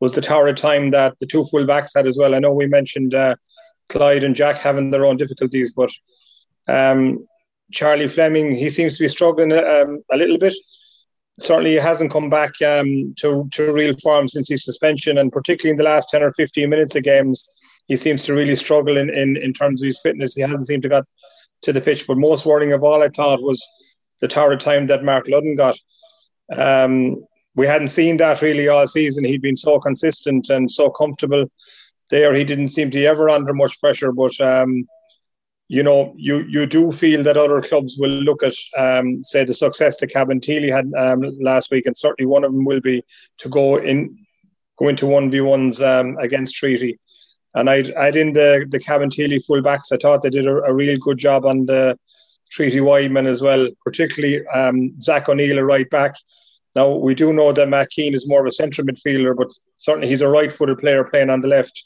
was 0.00 0.12
the 0.12 0.20
torrid 0.20 0.58
time 0.58 0.90
that 0.90 1.16
the 1.20 1.26
two 1.26 1.44
full 1.44 1.66
backs 1.66 1.92
had 1.94 2.06
as 2.06 2.18
well. 2.18 2.34
I 2.34 2.38
know 2.38 2.52
we 2.52 2.66
mentioned 2.66 3.14
uh, 3.14 3.36
Clyde 3.88 4.24
and 4.24 4.34
Jack 4.34 4.56
having 4.56 4.90
their 4.90 5.06
own 5.06 5.16
difficulties, 5.16 5.72
but 5.72 5.90
um, 6.68 7.26
Charlie 7.72 8.08
Fleming, 8.08 8.54
he 8.54 8.68
seems 8.68 8.96
to 8.98 9.04
be 9.04 9.08
struggling 9.08 9.52
um, 9.52 10.02
a 10.10 10.16
little 10.16 10.38
bit. 10.38 10.54
Certainly, 11.38 11.70
he 11.70 11.76
hasn't 11.76 12.10
come 12.10 12.28
back 12.28 12.50
um, 12.60 13.14
to, 13.18 13.48
to 13.52 13.72
real 13.72 13.94
form 14.02 14.28
since 14.28 14.50
his 14.50 14.64
suspension, 14.64 15.18
and 15.18 15.32
particularly 15.32 15.70
in 15.70 15.78
the 15.78 15.84
last 15.84 16.08
10 16.10 16.22
or 16.22 16.32
15 16.32 16.68
minutes 16.68 16.96
of 16.96 17.04
games, 17.04 17.48
he 17.86 17.96
seems 17.96 18.22
to 18.24 18.34
really 18.34 18.56
struggle 18.56 18.96
in, 18.96 19.08
in, 19.08 19.36
in 19.36 19.54
terms 19.54 19.82
of 19.82 19.86
his 19.86 20.00
fitness. 20.02 20.34
He 20.34 20.42
hasn't 20.42 20.66
seemed 20.66 20.82
to 20.82 20.88
got 20.88 21.06
to 21.62 21.72
the 21.72 21.80
pitch. 21.80 22.06
But 22.06 22.18
most 22.18 22.44
worrying 22.44 22.72
of 22.72 22.84
all, 22.84 23.02
I 23.02 23.08
thought, 23.08 23.42
was 23.42 23.64
the 24.20 24.28
torrid 24.28 24.60
time 24.60 24.86
that 24.88 25.04
Mark 25.04 25.26
Ludden 25.26 25.56
got. 25.56 25.78
Um, 26.56 27.24
we 27.54 27.66
hadn't 27.66 27.88
seen 27.88 28.16
that 28.18 28.42
really 28.42 28.68
all 28.68 28.86
season. 28.86 29.24
He'd 29.24 29.42
been 29.42 29.56
so 29.56 29.78
consistent 29.80 30.50
and 30.50 30.70
so 30.70 30.90
comfortable 30.90 31.50
there. 32.10 32.34
He 32.34 32.44
didn't 32.44 32.68
seem 32.68 32.90
to 32.90 32.98
be 32.98 33.06
ever 33.06 33.28
under 33.28 33.52
much 33.52 33.80
pressure. 33.80 34.12
But 34.12 34.40
um, 34.40 34.86
you 35.68 35.82
know, 35.82 36.12
you 36.16 36.40
you 36.48 36.66
do 36.66 36.90
feel 36.90 37.22
that 37.22 37.36
other 37.36 37.60
clubs 37.60 37.96
will 37.98 38.10
look 38.10 38.42
at, 38.42 38.54
um, 38.76 39.22
say, 39.22 39.44
the 39.44 39.54
success 39.54 39.98
that 39.98 40.12
Cabinteely 40.12 40.68
had 40.72 40.90
um, 40.98 41.22
last 41.40 41.70
week, 41.70 41.86
and 41.86 41.96
certainly 41.96 42.26
one 42.26 42.44
of 42.44 42.52
them 42.52 42.64
will 42.64 42.80
be 42.80 43.04
to 43.38 43.48
go 43.48 43.76
in, 43.76 44.26
go 44.78 44.88
into 44.88 45.06
one 45.06 45.30
v 45.30 45.40
ones 45.40 45.80
um, 45.80 46.16
against 46.18 46.56
Treaty. 46.56 46.98
And 47.54 47.70
I'd, 47.70 47.92
I'd 47.94 48.16
in 48.16 48.32
the 48.32 48.66
the 48.68 48.80
Cabinteely 48.80 49.44
fullbacks. 49.46 49.92
I 49.92 49.96
thought 49.96 50.22
they 50.22 50.30
did 50.30 50.46
a, 50.46 50.56
a 50.62 50.72
real 50.72 50.98
good 50.98 51.18
job 51.18 51.46
on 51.46 51.66
the 51.66 51.96
Treaty 52.50 52.80
widemen 52.80 53.28
as 53.28 53.40
well, 53.40 53.68
particularly 53.84 54.44
um, 54.48 55.00
Zach 55.00 55.28
O'Neill, 55.28 55.58
a 55.58 55.64
right 55.64 55.88
back. 55.88 56.14
Now, 56.76 56.94
we 56.94 57.14
do 57.14 57.32
know 57.32 57.52
that 57.52 57.68
Matt 57.68 57.90
Keane 57.90 58.14
is 58.14 58.28
more 58.28 58.40
of 58.40 58.46
a 58.46 58.52
central 58.52 58.86
midfielder, 58.86 59.36
but 59.36 59.48
certainly 59.76 60.08
he's 60.08 60.22
a 60.22 60.28
right 60.28 60.52
footed 60.52 60.78
player 60.78 61.04
playing 61.04 61.30
on 61.30 61.40
the 61.40 61.48
left. 61.48 61.82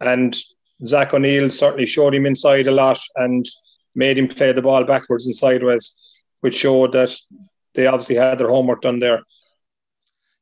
And 0.00 0.36
Zach 0.84 1.14
O'Neill 1.14 1.50
certainly 1.50 1.86
showed 1.86 2.14
him 2.14 2.26
inside 2.26 2.66
a 2.66 2.72
lot 2.72 3.00
and 3.16 3.48
made 3.94 4.18
him 4.18 4.28
play 4.28 4.52
the 4.52 4.62
ball 4.62 4.84
backwards 4.84 5.26
and 5.26 5.34
sideways, 5.34 5.94
which 6.40 6.56
showed 6.56 6.92
that 6.92 7.16
they 7.74 7.86
obviously 7.86 8.16
had 8.16 8.38
their 8.38 8.48
homework 8.48 8.82
done 8.82 8.98
there. 8.98 9.22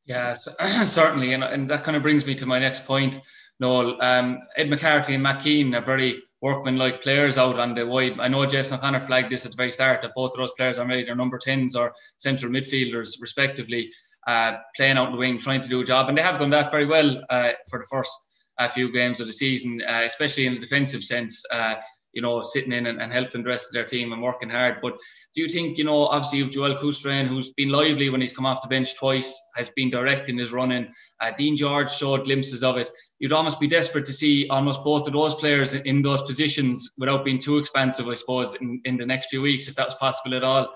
Yeah, 0.05 0.35
certainly. 0.85 1.33
And, 1.33 1.45
and 1.45 1.69
that 1.71 1.85
kind 1.85 1.97
of 1.97 2.02
brings 2.02 2.26
me 2.26 2.35
to 2.37 2.47
my 2.47 2.59
next 2.59 2.87
point, 2.87 3.21
Noel. 3.61 3.97
Um, 4.02 4.38
Ed 4.57 4.69
McCarthy 4.69 5.14
and 5.14 5.23
Matt 5.23 5.47
are 5.47 5.81
very 5.81 6.23
workman-like 6.43 7.02
players 7.02 7.38
out 7.38 7.59
on 7.59 7.75
the 7.75 7.87
wide. 7.87 8.19
I 8.21 8.28
know 8.28 8.45
Jason 8.47 8.78
O'Connor 8.78 9.00
flagged 9.00 9.31
this 9.31 9.47
at 9.47 9.52
the 9.52 9.57
very 9.57 9.71
start 9.71 10.02
that 10.02 10.14
both 10.14 10.33
of 10.33 10.38
those 10.38 10.52
players 10.52 10.78
are 10.78 10.87
maybe 10.87 11.05
their 11.05 11.16
number 11.16 11.38
10s 11.38 11.76
or 11.76 11.95
central 12.19 12.52
midfielders, 12.52 13.21
respectively, 13.21 13.90
uh, 14.26 14.57
playing 14.76 14.97
out 14.97 15.12
the 15.12 15.19
wing, 15.19 15.38
trying 15.38 15.62
to 15.62 15.69
do 15.69 15.81
a 15.81 15.85
job. 15.85 16.09
And 16.09 16.19
they 16.19 16.23
have 16.23 16.38
done 16.38 16.50
that 16.50 16.71
very 16.71 16.87
well 16.87 17.23
uh, 17.31 17.52
for 17.71 17.78
the 17.78 17.87
first 17.90 18.47
uh, 18.59 18.69
few 18.69 18.93
games 18.93 19.21
of 19.21 19.26
the 19.26 19.33
season, 19.33 19.81
uh, 19.87 20.02
especially 20.05 20.47
in 20.47 20.55
the 20.55 20.61
defensive 20.61 21.02
sense. 21.02 21.45
Uh, 21.52 21.76
you 22.16 22.23
know, 22.23 22.40
sitting 22.40 22.73
in 22.73 22.87
and, 22.87 23.00
and, 23.00 23.12
helping 23.12 23.42
the 23.42 23.49
rest 23.49 23.68
of 23.68 23.75
their 23.75 23.85
team 23.85 24.12
and 24.12 24.23
working 24.23 24.49
hard. 24.50 24.78
But 24.82 24.94
do 25.35 25.42
you 25.42 25.49
think, 25.49 25.76
you 25.76 25.85
know, 25.85 26.06
obviously 26.06 26.38
you've 26.38 26.50
Joel 26.50 26.75
Coustrain, 26.75 27.26
who's 27.26 27.50
been 27.50 27.68
lively 27.68 28.08
when 28.08 28.23
he's 28.23 28.35
come 28.35 28.46
off 28.46 28.62
the 28.62 28.68
bench 28.68 28.96
twice, 28.99 29.40
has 29.54 29.70
been 29.70 29.90
directing 29.90 30.38
his 30.38 30.50
running. 30.50 30.88
Uh, 31.20 31.30
Dean 31.37 31.54
George 31.54 31.90
showed 31.90 32.25
glimpses 32.25 32.64
of 32.64 32.78
it. 32.78 32.90
You'd 33.18 33.35
almost 33.35 33.61
be 33.61 33.68
desperate 33.68 34.06
to 34.06 34.12
see 34.14 34.49
almost 34.49 34.82
both 34.82 35.06
of 35.06 35.12
those 35.12 35.35
players 35.35 35.75
in, 35.75 35.82
in 35.87 36.02
those 36.02 36.23
positions 36.23 36.94
without 36.99 37.25
being 37.25 37.38
too 37.38 37.58
expansive, 37.58 38.08
I 38.08 38.14
suppose, 38.14 38.54
in, 38.56 38.80
in 38.87 38.96
the 38.96 39.06
next 39.06 39.28
few 39.28 39.42
weeks, 39.42 39.68
if 39.68 39.75
that 39.76 39.87
was 39.87 39.96
possible 39.96 40.35
at 40.35 40.42
all. 40.42 40.73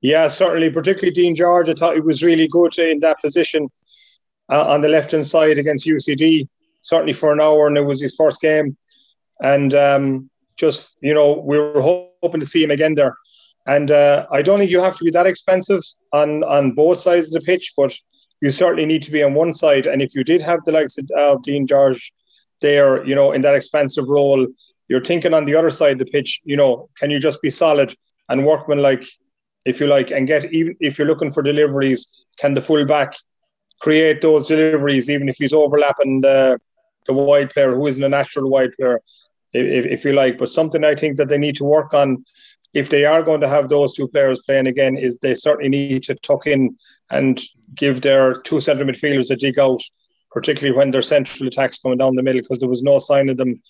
Yeah, 0.00 0.28
certainly, 0.28 0.70
particularly 0.70 1.12
Dean 1.12 1.34
George. 1.34 1.68
I 1.68 1.74
thought 1.74 1.94
he 1.94 2.00
was 2.00 2.24
really 2.24 2.48
good 2.48 2.78
in 2.78 3.00
that 3.00 3.20
position. 3.20 3.68
uh, 4.50 4.66
on 4.66 4.80
the 4.80 4.88
left 4.88 5.10
hand 5.10 5.26
side 5.26 5.58
against 5.58 5.86
UCD, 5.86 6.48
certainly 6.80 7.12
for 7.12 7.32
an 7.32 7.40
hour, 7.40 7.66
and 7.66 7.76
it 7.76 7.82
was 7.82 8.00
his 8.00 8.14
first 8.14 8.40
game. 8.40 8.76
And 9.42 9.74
um, 9.74 10.30
just 10.56 10.96
you 11.00 11.14
know, 11.14 11.34
we 11.34 11.58
were 11.58 11.80
hoping 12.22 12.40
to 12.40 12.46
see 12.46 12.62
him 12.62 12.70
again 12.70 12.94
there. 12.94 13.16
And 13.66 13.90
uh, 13.90 14.26
I 14.30 14.42
don't 14.42 14.60
think 14.60 14.70
you 14.70 14.80
have 14.80 14.96
to 14.96 15.04
be 15.04 15.10
that 15.10 15.26
expensive 15.26 15.82
on 16.12 16.44
on 16.44 16.72
both 16.72 17.00
sides 17.00 17.28
of 17.28 17.40
the 17.40 17.46
pitch, 17.46 17.74
but 17.76 17.94
you 18.40 18.50
certainly 18.50 18.86
need 18.86 19.02
to 19.02 19.10
be 19.10 19.22
on 19.22 19.34
one 19.34 19.52
side. 19.52 19.86
And 19.86 20.02
if 20.02 20.14
you 20.14 20.22
did 20.22 20.42
have 20.42 20.60
the 20.64 20.72
likes 20.72 20.98
of 20.98 21.10
uh, 21.16 21.36
Dean 21.42 21.66
George 21.66 22.12
there, 22.60 23.04
you 23.06 23.14
know, 23.14 23.32
in 23.32 23.40
that 23.42 23.54
expensive 23.54 24.08
role, 24.08 24.46
you're 24.88 25.04
thinking 25.04 25.34
on 25.34 25.44
the 25.44 25.54
other 25.54 25.70
side 25.70 25.92
of 25.92 25.98
the 25.98 26.06
pitch, 26.06 26.40
you 26.44 26.56
know, 26.56 26.88
can 26.98 27.10
you 27.10 27.18
just 27.18 27.42
be 27.42 27.50
solid 27.50 27.94
and 28.28 28.46
workman 28.46 28.78
like, 28.78 29.04
if 29.64 29.80
you 29.80 29.86
like, 29.86 30.10
and 30.10 30.26
get 30.26 30.52
even 30.52 30.76
if 30.80 30.98
you're 30.98 31.08
looking 31.08 31.32
for 31.32 31.42
deliveries, 31.42 32.06
can 32.38 32.54
the 32.54 32.62
fullback 32.62 33.14
create 33.80 34.22
those 34.22 34.46
deliveries 34.46 35.10
even 35.10 35.28
if 35.28 35.36
he's 35.36 35.52
overlapping 35.52 36.20
the 36.20 36.58
the 37.06 37.12
wide 37.12 37.50
player 37.50 37.74
who 37.74 37.86
isn't 37.86 38.02
a 38.02 38.08
natural 38.08 38.50
wide 38.50 38.70
player, 38.78 39.00
if, 39.56 39.86
if 39.86 40.04
you 40.04 40.12
like. 40.12 40.38
But 40.38 40.50
something 40.50 40.84
I 40.84 40.94
think 40.94 41.16
that 41.16 41.28
they 41.28 41.38
need 41.38 41.56
to 41.56 41.64
work 41.64 41.94
on 41.94 42.24
if 42.76 42.90
they 42.90 43.06
are 43.06 43.22
going 43.22 43.40
to 43.40 43.48
have 43.48 43.70
those 43.70 43.94
two 43.94 44.06
players 44.08 44.42
playing 44.44 44.66
again, 44.66 44.98
is 44.98 45.16
they 45.16 45.34
certainly 45.34 45.70
need 45.70 46.02
to 46.02 46.14
tuck 46.16 46.46
in 46.46 46.76
and 47.10 47.40
give 47.74 48.02
their 48.02 48.34
two 48.34 48.60
centre 48.60 48.84
midfielders 48.84 49.30
a 49.30 49.36
dig 49.36 49.58
out, 49.58 49.80
particularly 50.30 50.76
when 50.76 50.90
their 50.90 51.00
central 51.00 51.48
attacks 51.48 51.78
coming 51.78 51.96
down 51.96 52.16
the 52.16 52.22
middle, 52.22 52.42
because 52.42 52.58
there 52.58 52.68
was 52.68 52.82
no 52.82 52.98
sign 52.98 53.30
of 53.30 53.38
them 53.38 53.62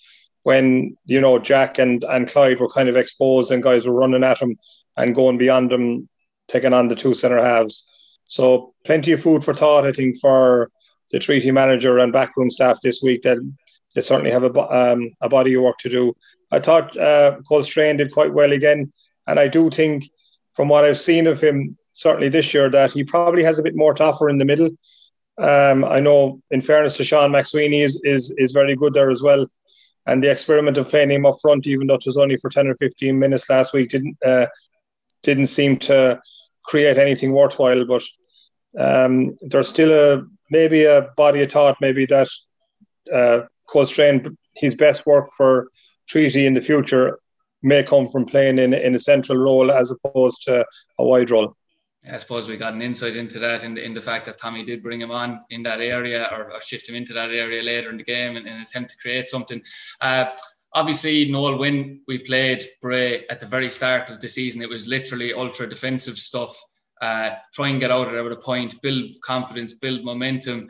when 0.43 0.95
you 1.05 1.21
know 1.21 1.39
Jack 1.39 1.77
and 1.77 2.03
and 2.03 2.27
Clyde 2.27 2.59
were 2.59 2.69
kind 2.69 2.89
of 2.89 2.97
exposed 2.97 3.51
and 3.51 3.63
guys 3.63 3.85
were 3.85 3.93
running 3.93 4.25
at 4.25 4.39
them 4.39 4.55
and 4.97 5.15
going 5.15 5.37
beyond 5.37 5.71
them, 5.71 6.09
taking 6.49 6.73
on 6.73 6.89
the 6.89 6.95
two 6.95 7.13
centre 7.13 7.43
halves. 7.43 7.87
So 8.27 8.73
plenty 8.85 9.13
of 9.13 9.21
food 9.21 9.41
for 9.41 9.53
thought, 9.53 9.85
I 9.85 9.93
think, 9.93 10.19
for 10.19 10.69
the 11.11 11.19
treaty 11.19 11.51
manager 11.51 11.97
and 11.99 12.11
backroom 12.11 12.51
staff 12.51 12.81
this 12.81 13.01
week. 13.01 13.21
That 13.21 13.37
they 13.95 14.01
certainly 14.01 14.31
have 14.31 14.43
a 14.43 14.51
um, 14.59 15.11
a 15.21 15.29
body 15.29 15.53
of 15.55 15.63
work 15.63 15.77
to 15.79 15.89
do. 15.89 16.15
I 16.51 16.59
thought 16.59 16.97
uh, 16.97 17.37
Coustrain 17.49 17.97
did 17.97 18.13
quite 18.13 18.33
well 18.33 18.51
again, 18.51 18.91
and 19.25 19.39
I 19.39 19.47
do 19.47 19.69
think, 19.69 20.09
from 20.55 20.69
what 20.69 20.85
I've 20.85 20.97
seen 20.97 21.27
of 21.27 21.41
him, 21.41 21.77
certainly 21.91 22.29
this 22.29 22.53
year, 22.53 22.69
that 22.69 22.91
he 22.91 23.03
probably 23.03 23.43
has 23.43 23.59
a 23.59 23.63
bit 23.63 23.75
more 23.75 23.93
to 23.93 24.03
offer 24.03 24.29
in 24.29 24.37
the 24.37 24.45
middle. 24.45 24.69
Um, 25.37 25.83
I 25.83 25.99
know, 25.99 26.41
in 26.51 26.61
fairness 26.61 26.97
to 26.97 27.03
Sean 27.03 27.31
McSweeney, 27.31 27.83
is 27.83 27.99
is 28.03 28.33
is 28.37 28.51
very 28.53 28.75
good 28.75 28.93
there 28.93 29.11
as 29.11 29.21
well. 29.21 29.45
And 30.05 30.23
the 30.23 30.31
experiment 30.31 30.77
of 30.77 30.87
playing 30.87 31.11
him 31.11 31.25
up 31.25 31.35
front, 31.41 31.67
even 31.67 31.87
though 31.87 31.95
it 31.95 32.05
was 32.05 32.17
only 32.17 32.37
for 32.37 32.49
ten 32.49 32.67
or 32.67 32.75
fifteen 32.75 33.19
minutes 33.19 33.49
last 33.49 33.73
week, 33.73 33.89
didn't 33.89 34.17
uh, 34.25 34.47
didn't 35.23 35.47
seem 35.47 35.77
to 35.79 36.19
create 36.63 36.97
anything 36.97 37.33
worthwhile. 37.33 37.85
But 37.85 38.03
um, 38.79 39.37
there's 39.41 39.67
still 39.67 39.91
a 39.91 40.23
maybe 40.49 40.85
a 40.85 41.09
body 41.17 41.43
of 41.43 41.51
thought, 41.51 41.77
maybe 41.81 42.05
that 42.05 42.29
uh, 43.13 43.41
Coustrain, 43.67 44.37
his 44.55 44.75
best 44.75 45.05
work 45.05 45.31
for 45.35 45.67
Treaty 46.07 46.45
in 46.45 46.53
the 46.53 46.61
future 46.61 47.19
may 47.61 47.83
come 47.83 48.09
from 48.09 48.25
playing 48.25 48.59
in, 48.59 48.73
in 48.73 48.95
a 48.95 48.99
central 48.99 49.37
role 49.37 49.71
as 49.71 49.91
opposed 49.91 50.43
to 50.43 50.65
a 50.99 51.05
wide 51.05 51.31
role. 51.31 51.55
I 52.09 52.17
suppose 52.17 52.47
we 52.47 52.55
got 52.55 52.73
an 52.73 52.81
insight 52.81 53.17
into 53.17 53.39
that 53.39 53.63
in 53.63 53.73
the, 53.73 53.83
in 53.83 53.93
the 53.93 54.01
fact 54.01 54.25
that 54.25 54.37
Tommy 54.37 54.63
did 54.63 54.81
bring 54.81 55.01
him 55.01 55.11
on 55.11 55.41
in 55.49 55.63
that 55.63 55.81
area 55.81 56.29
or, 56.31 56.53
or 56.53 56.61
shift 56.61 56.87
him 56.87 56.95
into 56.95 57.13
that 57.13 57.31
area 57.31 57.61
later 57.61 57.89
in 57.89 57.97
the 57.97 58.03
game 58.03 58.37
in 58.37 58.47
an 58.47 58.61
attempt 58.61 58.91
to 58.91 58.97
create 58.97 59.27
something. 59.27 59.61
Uh, 59.99 60.27
obviously, 60.73 61.29
Noel, 61.29 61.57
when 61.57 62.01
we 62.07 62.19
played 62.19 62.63
Bray 62.81 63.25
at 63.29 63.41
the 63.41 63.45
very 63.45 63.69
start 63.69 64.09
of 64.09 64.21
the 64.21 64.29
season, 64.29 64.61
it 64.61 64.69
was 64.69 64.87
literally 64.87 65.33
ultra 65.33 65.67
defensive 65.67 66.17
stuff. 66.17 66.57
Uh, 67.01 67.31
try 67.53 67.67
and 67.67 67.79
get 67.79 67.91
out 67.91 68.07
of 68.07 68.13
there 68.13 68.23
with 68.23 68.33
a 68.33 68.37
point, 68.37 68.81
build 68.81 69.11
confidence, 69.21 69.73
build 69.73 70.03
momentum. 70.05 70.67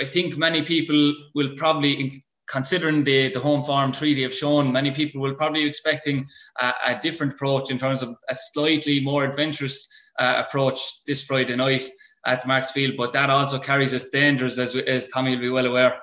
I 0.00 0.04
think 0.04 0.36
many 0.36 0.62
people 0.62 1.14
will 1.34 1.54
probably 1.56 2.24
considering 2.48 3.04
the, 3.04 3.28
the 3.32 3.40
home 3.40 3.62
farm 3.62 3.92
treaty 3.92 4.22
have 4.22 4.34
shown, 4.34 4.72
many 4.72 4.90
people 4.90 5.20
will 5.20 5.34
probably 5.34 5.62
be 5.62 5.68
expecting 5.68 6.26
a, 6.60 6.72
a 6.88 6.98
different 7.00 7.32
approach 7.32 7.70
in 7.70 7.78
terms 7.78 8.02
of 8.02 8.16
a 8.28 8.34
slightly 8.34 9.00
more 9.00 9.24
adventurous 9.24 9.88
uh, 10.18 10.42
approach 10.46 11.04
this 11.06 11.26
Friday 11.26 11.56
night 11.56 11.82
at 12.24 12.46
Markets 12.46 12.72
Field. 12.72 12.94
But 12.96 13.12
that 13.12 13.30
also 13.30 13.58
carries 13.58 13.92
its 13.92 14.10
dangers, 14.10 14.58
as, 14.58 14.76
as 14.76 15.08
Tommy 15.08 15.32
will 15.32 15.42
be 15.42 15.50
well 15.50 15.66
aware. 15.66 16.00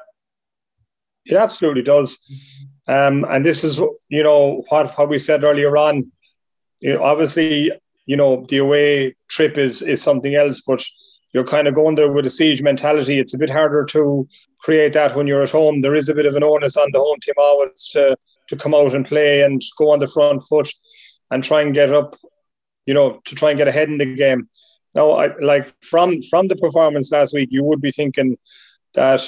It 1.25 1.35
absolutely 1.35 1.83
does. 1.83 2.17
Um, 2.87 3.25
and 3.29 3.45
this 3.45 3.63
is, 3.63 3.77
you 4.09 4.23
know, 4.23 4.65
what, 4.67 4.97
what 4.97 5.09
we 5.09 5.19
said 5.19 5.43
earlier 5.43 5.77
on. 5.77 6.11
You 6.81 6.95
know, 6.95 7.03
obviously, 7.03 7.71
you 8.05 8.17
know, 8.17 8.45
the 8.49 8.57
away 8.57 9.15
trip 9.29 9.57
is 9.57 9.81
is 9.81 10.01
something 10.01 10.35
else, 10.35 10.61
but 10.67 10.83
you're 11.33 11.43
kind 11.43 11.67
of 11.67 11.75
going 11.75 11.95
there 11.95 12.11
with 12.11 12.25
a 12.27 12.29
siege 12.29 12.61
mentality. 12.61 13.19
It's 13.19 13.33
a 13.33 13.39
bit 13.39 13.49
harder 13.49 13.85
to 13.85 14.27
create 14.59 14.93
that 14.93 15.15
when 15.15 15.27
you're 15.27 15.43
at 15.43 15.51
home. 15.51 15.81
There 15.81 15.95
is 15.95 16.07
a 16.07 16.13
bit 16.13 16.27
of 16.27 16.35
an 16.35 16.43
onus 16.43 16.77
on 16.77 16.89
the 16.93 16.99
home 16.99 17.19
team 17.21 17.33
always 17.37 17.89
to, 17.93 18.15
to 18.49 18.55
come 18.55 18.75
out 18.75 18.93
and 18.93 19.05
play 19.05 19.41
and 19.41 19.61
go 19.77 19.91
on 19.91 19.99
the 19.99 20.07
front 20.07 20.43
foot 20.47 20.71
and 21.31 21.43
try 21.43 21.61
and 21.61 21.73
get 21.73 21.91
up, 21.91 22.15
you 22.85 22.93
know, 22.93 23.19
to 23.25 23.35
try 23.35 23.49
and 23.49 23.57
get 23.57 23.67
ahead 23.67 23.89
in 23.89 23.97
the 23.97 24.15
game. 24.15 24.47
Now, 24.93 25.11
I, 25.11 25.35
like 25.39 25.73
from 25.83 26.21
from 26.29 26.47
the 26.47 26.55
performance 26.55 27.11
last 27.11 27.33
week, 27.33 27.49
you 27.51 27.63
would 27.63 27.81
be 27.81 27.91
thinking 27.91 28.37
that, 28.93 29.27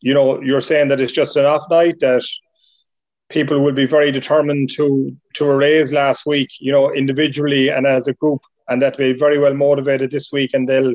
you 0.00 0.14
know, 0.14 0.40
you're 0.40 0.62
saying 0.62 0.88
that 0.88 1.00
it's 1.00 1.12
just 1.12 1.36
an 1.36 1.44
off 1.44 1.64
night 1.68 2.00
that 2.00 2.24
people 3.28 3.60
will 3.60 3.74
be 3.74 3.86
very 3.86 4.10
determined 4.10 4.70
to 4.70 5.14
to 5.34 5.50
erase 5.50 5.92
last 5.92 6.24
week, 6.24 6.48
you 6.58 6.72
know, 6.72 6.90
individually 6.94 7.68
and 7.68 7.86
as 7.86 8.08
a 8.08 8.14
group 8.14 8.40
and 8.68 8.82
that 8.82 8.96
they'll 8.96 9.12
be 9.12 9.18
very 9.18 9.38
well 9.38 9.54
motivated 9.54 10.10
this 10.10 10.30
week 10.32 10.50
and 10.54 10.68
they'll 10.68 10.94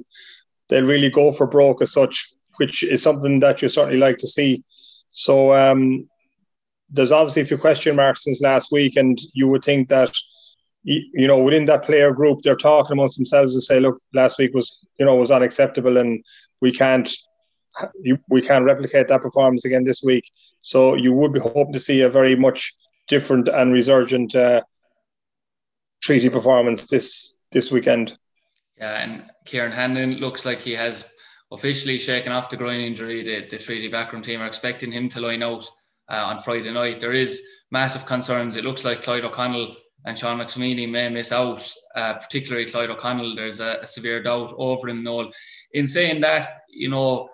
they'll 0.70 0.86
really 0.86 1.10
go 1.10 1.32
for 1.32 1.48
broke 1.48 1.82
as 1.82 1.92
such, 1.92 2.32
which 2.58 2.84
is 2.84 3.02
something 3.02 3.40
that 3.40 3.62
you 3.62 3.68
certainly 3.68 4.00
like 4.00 4.18
to 4.20 4.28
see. 4.28 4.64
So 5.12 5.54
um, 5.54 6.08
there's 6.90 7.12
obviously 7.12 7.44
a 7.44 7.46
few 7.46 7.58
question 7.58 7.96
marks 7.96 8.24
since 8.24 8.42
last 8.42 8.72
week, 8.72 8.96
and 8.96 9.20
you 9.34 9.48
would 9.48 9.64
think 9.64 9.90
that 9.90 10.14
you 10.86 11.28
know 11.28 11.40
within 11.40 11.66
that 11.66 11.86
player 11.86 12.12
group 12.12 12.42
they're 12.42 12.58
talking 12.58 12.94
amongst 12.94 13.18
themselves 13.18 13.54
and 13.54 13.64
say, 13.64 13.80
look, 13.80 14.02
last 14.14 14.38
week 14.38 14.54
was 14.54 14.80
you 15.00 15.06
know 15.06 15.16
was 15.16 15.32
unacceptable, 15.32 15.98
and 15.98 16.24
we 16.62 16.72
can't 16.72 17.12
we 18.30 18.42
can't 18.42 18.66
replicate 18.66 19.08
that 19.08 19.22
performance 19.22 19.66
again 19.66 19.84
this 19.84 20.04
week. 20.04 20.26
So 20.62 20.96
you 20.96 21.14
would 21.14 21.34
be 21.34 21.40
hoping 21.40 21.74
to 21.74 21.80
see 21.80 22.02
a 22.02 22.10
very 22.10 22.36
much 22.36 22.74
different 23.08 23.50
and 23.50 23.74
resurgent 23.74 24.36
uh, 24.36 24.62
treaty 26.02 26.30
performance 26.30 26.86
this 26.86 27.33
this 27.54 27.72
weekend. 27.72 28.18
Yeah, 28.78 29.04
and 29.04 29.24
Kieran 29.46 29.72
Hanlon 29.72 30.18
looks 30.18 30.46
like 30.46 30.60
he 30.60 30.74
has 30.74 31.12
officially 31.52 32.00
shaken 32.00 32.32
off 32.32 32.50
the 32.50 32.58
groin 32.58 32.82
injury. 32.82 33.22
The, 33.22 33.48
the 33.48 33.58
Treaty 33.58 33.88
backroom 33.88 34.24
team 34.24 34.42
are 34.42 34.48
expecting 34.48 34.92
him 34.92 35.08
to 35.10 35.22
line 35.22 35.44
out 35.44 35.66
uh, 36.10 36.26
on 36.26 36.40
Friday 36.40 36.72
night. 36.72 37.00
There 37.00 37.12
is 37.12 37.42
massive 37.72 38.06
concerns. 38.06 38.56
It 38.56 38.66
looks 38.66 38.84
like 38.84 39.04
Clyde 39.04 39.26
O'Connell 39.26 39.76
and 40.06 40.18
Sean 40.18 40.40
McSweeney 40.40 40.90
may 40.90 41.10
miss 41.10 41.32
out, 41.32 41.72
uh, 41.96 42.16
particularly 42.16 42.66
Clyde 42.66 42.90
O'Connell. 42.90 43.36
There's 43.36 43.62
a, 43.62 43.80
a 43.82 43.88
severe 43.88 44.22
doubt 44.22 44.54
over 44.58 44.90
him, 44.90 45.04
Noel. 45.04 45.32
In 45.74 45.88
saying 45.88 46.22
that, 46.22 46.46
you 46.70 46.90
know, 46.90 47.30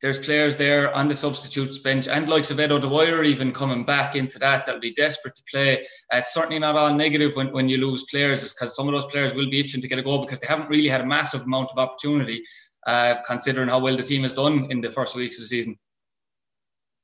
there's 0.00 0.18
players 0.18 0.56
there 0.56 0.94
on 0.94 1.08
the 1.08 1.14
substitutes 1.14 1.78
bench 1.80 2.06
and 2.06 2.28
likes 2.28 2.50
of 2.50 2.60
Ed 2.60 2.70
O'Dwyer 2.70 3.24
even 3.24 3.52
coming 3.52 3.84
back 3.84 4.14
into 4.14 4.38
that 4.38 4.64
that'll 4.64 4.80
be 4.80 4.92
desperate 4.92 5.34
to 5.34 5.42
play. 5.50 5.80
Uh, 6.12 6.18
it's 6.18 6.32
certainly 6.32 6.58
not 6.58 6.76
all 6.76 6.94
negative 6.94 7.32
when, 7.34 7.52
when 7.52 7.68
you 7.68 7.78
lose 7.78 8.04
players 8.04 8.42
is 8.44 8.54
because 8.54 8.76
some 8.76 8.86
of 8.86 8.92
those 8.92 9.06
players 9.06 9.34
will 9.34 9.50
be 9.50 9.58
itching 9.60 9.80
to 9.80 9.88
get 9.88 9.98
a 9.98 10.02
goal 10.02 10.20
because 10.20 10.38
they 10.38 10.46
haven't 10.46 10.68
really 10.68 10.88
had 10.88 11.00
a 11.00 11.06
massive 11.06 11.42
amount 11.42 11.70
of 11.70 11.78
opportunity 11.78 12.42
uh, 12.86 13.16
considering 13.26 13.68
how 13.68 13.80
well 13.80 13.96
the 13.96 14.02
team 14.02 14.22
has 14.22 14.34
done 14.34 14.68
in 14.70 14.80
the 14.80 14.90
first 14.90 15.16
weeks 15.16 15.38
of 15.38 15.42
the 15.42 15.48
season. 15.48 15.76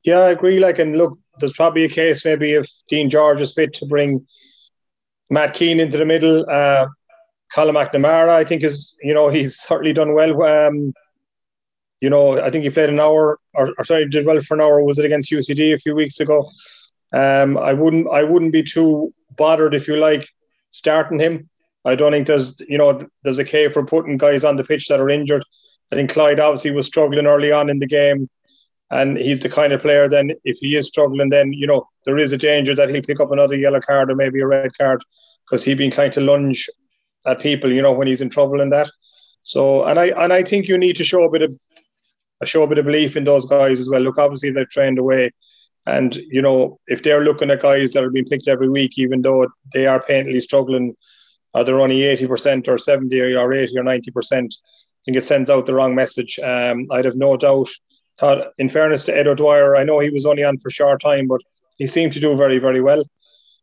Yeah, 0.05 0.21
I 0.21 0.31
agree. 0.31 0.61
Like, 0.61 0.79
and 0.79 0.97
look, 0.97 1.19
there's 1.41 1.55
probably 1.55 1.85
a 1.85 1.89
case 1.89 2.25
maybe 2.25 2.53
if 2.53 2.69
Dean 2.89 3.11
George 3.11 3.41
is 3.41 3.55
fit 3.55 3.75
to 3.75 3.87
bring 3.87 4.27
Matt 5.31 5.55
Keane 5.55 5.81
into 5.81 5.99
the 5.99 6.05
middle. 6.05 6.45
Uh, 6.49 6.87
Colin 7.53 7.75
McNamara, 7.75 8.29
I 8.29 8.45
think, 8.45 8.63
is 8.63 8.95
you 9.03 9.15
know 9.15 9.29
he's 9.29 9.57
certainly 9.57 9.93
done 9.93 10.15
well. 10.15 10.43
Um, 10.43 10.93
you 12.05 12.11
know, 12.11 12.39
I 12.39 12.51
think 12.51 12.65
he 12.65 12.71
played 12.71 12.91
an 12.91 13.01
hour, 13.01 13.39
or, 13.55 13.73
or 13.79 13.85
sorry, 13.85 14.07
did 14.11 14.27
well 14.27 14.39
for 14.43 14.55
an 14.55 14.61
hour. 14.61 14.85
Was 14.85 14.99
it 14.99 15.07
against 15.07 15.33
UCD 15.33 15.73
a 15.75 15.79
few 15.79 15.95
weeks 15.95 16.21
ago? 16.21 16.47
Um, 17.15 17.57
I 17.57 17.73
wouldn't, 17.73 18.07
I 18.13 18.23
wouldn't 18.23 18.53
be 18.53 18.63
too 18.63 19.15
bothered 19.35 19.75
if 19.75 19.89
you 19.89 19.97
like 19.97 20.29
starting 20.71 21.19
him. 21.19 21.49
I 21.87 21.95
don't 21.95 22.13
think 22.13 22.27
there's, 22.27 22.57
you 22.69 22.77
know, 22.77 23.01
there's 23.23 23.39
a 23.39 23.45
case 23.45 23.73
for 23.73 23.87
putting 23.87 24.19
guys 24.19 24.45
on 24.45 24.57
the 24.57 24.65
pitch 24.65 24.89
that 24.89 25.01
are 25.01 25.09
injured. 25.09 25.43
I 25.91 25.97
think 25.97 26.11
Clyde 26.11 26.41
obviously 26.41 26.73
was 26.73 26.87
struggling 26.87 27.27
early 27.27 27.53
on 27.53 27.71
in 27.71 27.79
the 27.79 27.87
game, 27.87 28.29
and 28.91 29.17
he's 29.17 29.41
the 29.41 29.49
kind 29.49 29.73
of 29.73 29.81
player. 29.81 30.07
Then, 30.07 30.33
if 30.45 30.59
he 30.59 30.77
is 30.77 30.89
struggling, 30.89 31.31
then 31.31 31.55
you 31.55 31.67
know 31.67 31.89
there 32.05 32.19
is 32.19 32.33
a 32.33 32.39
danger 32.39 32.75
that 32.75 32.91
he'll 32.91 33.03
pick 33.03 33.21
up 33.21 33.33
another 33.33 33.57
yellow 33.57 33.81
card 33.81 34.11
or 34.11 34.15
maybe 34.15 34.41
a 34.41 34.47
red 34.47 34.77
card 34.77 35.03
because 35.47 35.65
he'd 35.65 35.79
been 35.79 35.91
trying 35.91 36.13
to 36.13 36.21
lunge 36.21 36.69
at 37.27 37.41
people, 37.41 37.73
you 37.73 37.81
know, 37.81 37.93
when 37.93 38.09
he's 38.09 38.21
in 38.21 38.29
trouble 38.29 38.61
in 38.61 38.69
that. 38.71 38.91
So, 39.43 39.85
and 39.85 39.99
I 39.99 40.07
and 40.07 40.33
I 40.33 40.43
think 40.43 40.69
you 40.69 40.77
need 40.77 40.97
to 40.97 41.05
show 41.05 41.23
a 41.23 41.31
bit 41.31 41.43
of 41.43 41.59
I 42.43 42.47
show 42.47 42.63
a 42.63 42.67
bit 42.67 42.79
of 42.79 42.85
belief 42.85 43.17
in 43.17 43.25
those 43.25 43.47
guys 43.47 43.81
as 43.81 43.89
well. 43.89 44.01
Look, 44.01 44.19
obviously 44.19 44.51
they've 44.51 44.69
trained 44.69 44.99
away, 44.99 45.33
and 45.87 46.15
you 46.17 46.43
know 46.43 46.79
if 46.87 47.03
they're 47.03 47.25
looking 47.25 47.51
at 47.51 47.63
guys 47.63 47.93
that 47.93 48.05
are 48.05 48.11
being 48.11 48.27
picked 48.27 48.49
every 48.49 48.69
week, 48.69 48.99
even 48.99 49.23
though 49.23 49.49
they 49.73 49.87
are 49.87 50.03
painfully 50.03 50.41
struggling, 50.41 50.97
uh, 51.55 51.63
they're 51.63 51.81
only 51.81 52.03
eighty 52.03 52.27
percent 52.27 52.69
or 52.69 52.79
seventy 52.79 53.21
or 53.21 53.53
eighty 53.53 53.79
or 53.79 53.85
ninety 53.85 54.11
percent. 54.11 54.55
I 54.63 55.01
think 55.05 55.17
it 55.19 55.25
sends 55.25 55.51
out 55.51 55.67
the 55.67 55.75
wrong 55.75 55.95
message. 55.95 56.39
Um, 56.39 56.87
I'd 56.91 57.05
have 57.05 57.17
no 57.17 57.37
doubt. 57.37 57.69
Thought, 58.17 58.53
in 58.59 58.69
fairness 58.69 59.03
to 59.05 59.17
Ed 59.17 59.27
O'Dwyer, 59.27 59.77
I 59.77 59.83
know 59.85 59.99
he 59.99 60.11
was 60.11 60.25
only 60.25 60.45
on 60.45 60.57
for 60.59 60.69
a 60.69 60.73
short 60.73 61.01
time, 61.01 61.27
but 61.27 61.41
he 61.79 61.87
seemed 61.87 62.13
to 62.13 62.21
do 62.21 62.37
very, 62.37 62.59
very 62.59 62.81
well. 62.81 63.05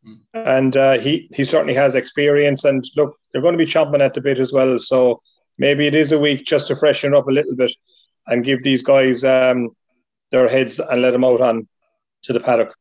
Mm. 0.06 0.18
And 0.34 0.76
uh, 0.76 0.98
he 0.98 1.28
he 1.34 1.44
certainly 1.44 1.74
has 1.74 1.94
experience. 1.94 2.64
And 2.64 2.84
look, 2.96 3.16
they're 3.32 3.42
going 3.42 3.56
to 3.56 3.64
be 3.64 3.70
chomping 3.70 4.00
at 4.00 4.14
the 4.14 4.20
bit 4.20 4.40
as 4.40 4.52
well. 4.52 4.78
So 4.78 5.22
maybe 5.58 5.86
it 5.86 5.94
is 5.94 6.12
a 6.12 6.18
week 6.18 6.44
just 6.44 6.68
to 6.68 6.76
freshen 6.76 7.14
up 7.14 7.28
a 7.28 7.32
little 7.32 7.56
bit 7.56 7.72
and 8.26 8.44
give 8.44 8.62
these 8.62 8.82
guys 8.82 9.24
um, 9.24 9.70
their 10.30 10.48
heads 10.48 10.78
and 10.78 11.02
let 11.02 11.12
them 11.12 11.24
out 11.24 11.40
on 11.40 11.68
to 12.22 12.32
the 12.32 12.40
paddock. 12.40 12.74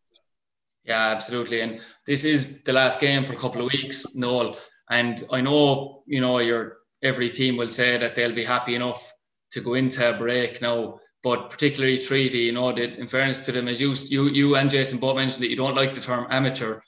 Yeah, 0.84 1.10
absolutely. 1.10 1.62
And 1.62 1.82
this 2.08 2.24
is 2.24 2.64
the 2.64 2.74
last 2.74 3.00
game 3.00 3.24
for 3.24 3.34
a 3.34 3.38
couple 3.38 3.66
of 3.66 3.72
weeks, 3.72 4.16
Noel. 4.16 4.58
And 4.90 5.24
I 5.32 5.42
know, 5.42 6.04
you 6.08 6.22
know, 6.22 6.40
your 6.40 6.78
every 7.04 7.30
team 7.30 7.58
will 7.58 7.68
say 7.68 7.98
that 7.98 8.16
they'll 8.16 8.34
be 8.34 8.44
happy 8.44 8.76
enough 8.76 9.14
to 9.52 9.62
go 9.62 9.76
into 9.76 10.10
a 10.10 10.18
break 10.18 10.62
now. 10.62 11.00
But 11.24 11.52
particularly 11.52 12.00
Treaty, 12.00 12.40
you 12.40 12.52
know, 12.52 12.72
that 12.72 12.98
in 12.98 13.08
fairness 13.08 13.42
to 13.42 13.52
them, 13.52 13.68
as 13.68 13.80
you 13.80 13.94
you 14.10 14.30
you 14.30 14.56
and 14.56 14.72
Jason 14.72 15.00
both 15.00 15.16
mentioned 15.16 15.44
that 15.44 15.52
you 15.52 15.56
don't 15.56 15.76
like 15.76 15.94
the 15.94 16.02
term 16.02 16.26
amateur 16.30 16.80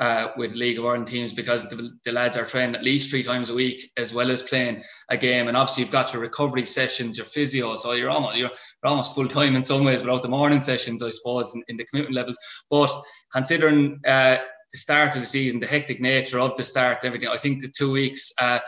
uh, 0.00 0.28
with 0.38 0.54
League 0.54 0.78
of 0.78 0.86
Ireland 0.86 1.06
teams 1.06 1.34
because 1.34 1.68
the, 1.68 1.90
the, 2.04 2.12
lads 2.12 2.38
are 2.38 2.46
trained 2.46 2.74
at 2.74 2.82
least 2.82 3.10
three 3.10 3.22
times 3.22 3.50
a 3.50 3.54
week 3.54 3.92
as 3.98 4.14
well 4.14 4.30
as 4.30 4.42
playing 4.42 4.82
a 5.10 5.16
game. 5.16 5.46
And 5.46 5.56
obviously, 5.58 5.84
you've 5.84 5.92
got 5.92 6.12
your 6.14 6.22
recovery 6.22 6.64
sessions, 6.64 7.18
your 7.18 7.26
physio, 7.26 7.76
so 7.76 7.92
you're 7.92 8.08
almost 8.08 8.36
you're, 8.36 8.48
you're 8.48 8.90
almost 8.90 9.14
full 9.14 9.28
time 9.28 9.54
in 9.54 9.62
some 9.62 9.84
ways 9.84 10.00
without 10.00 10.22
the 10.22 10.28
morning 10.28 10.62
sessions, 10.62 11.02
I 11.02 11.10
suppose, 11.10 11.54
in, 11.54 11.62
in 11.68 11.76
the 11.76 11.84
commitment 11.84 12.14
levels. 12.14 12.38
But 12.70 12.90
considering 13.30 14.00
uh, 14.06 14.38
the 14.72 14.78
start 14.78 15.16
of 15.16 15.20
the 15.20 15.26
season, 15.26 15.60
the 15.60 15.66
hectic 15.66 16.00
nature 16.00 16.40
of 16.40 16.56
the 16.56 16.64
start, 16.64 16.98
and 17.02 17.08
everything, 17.08 17.28
I 17.28 17.36
think 17.36 17.60
the 17.60 17.68
two 17.68 17.92
weeks. 17.92 18.32
Uh, 18.40 18.58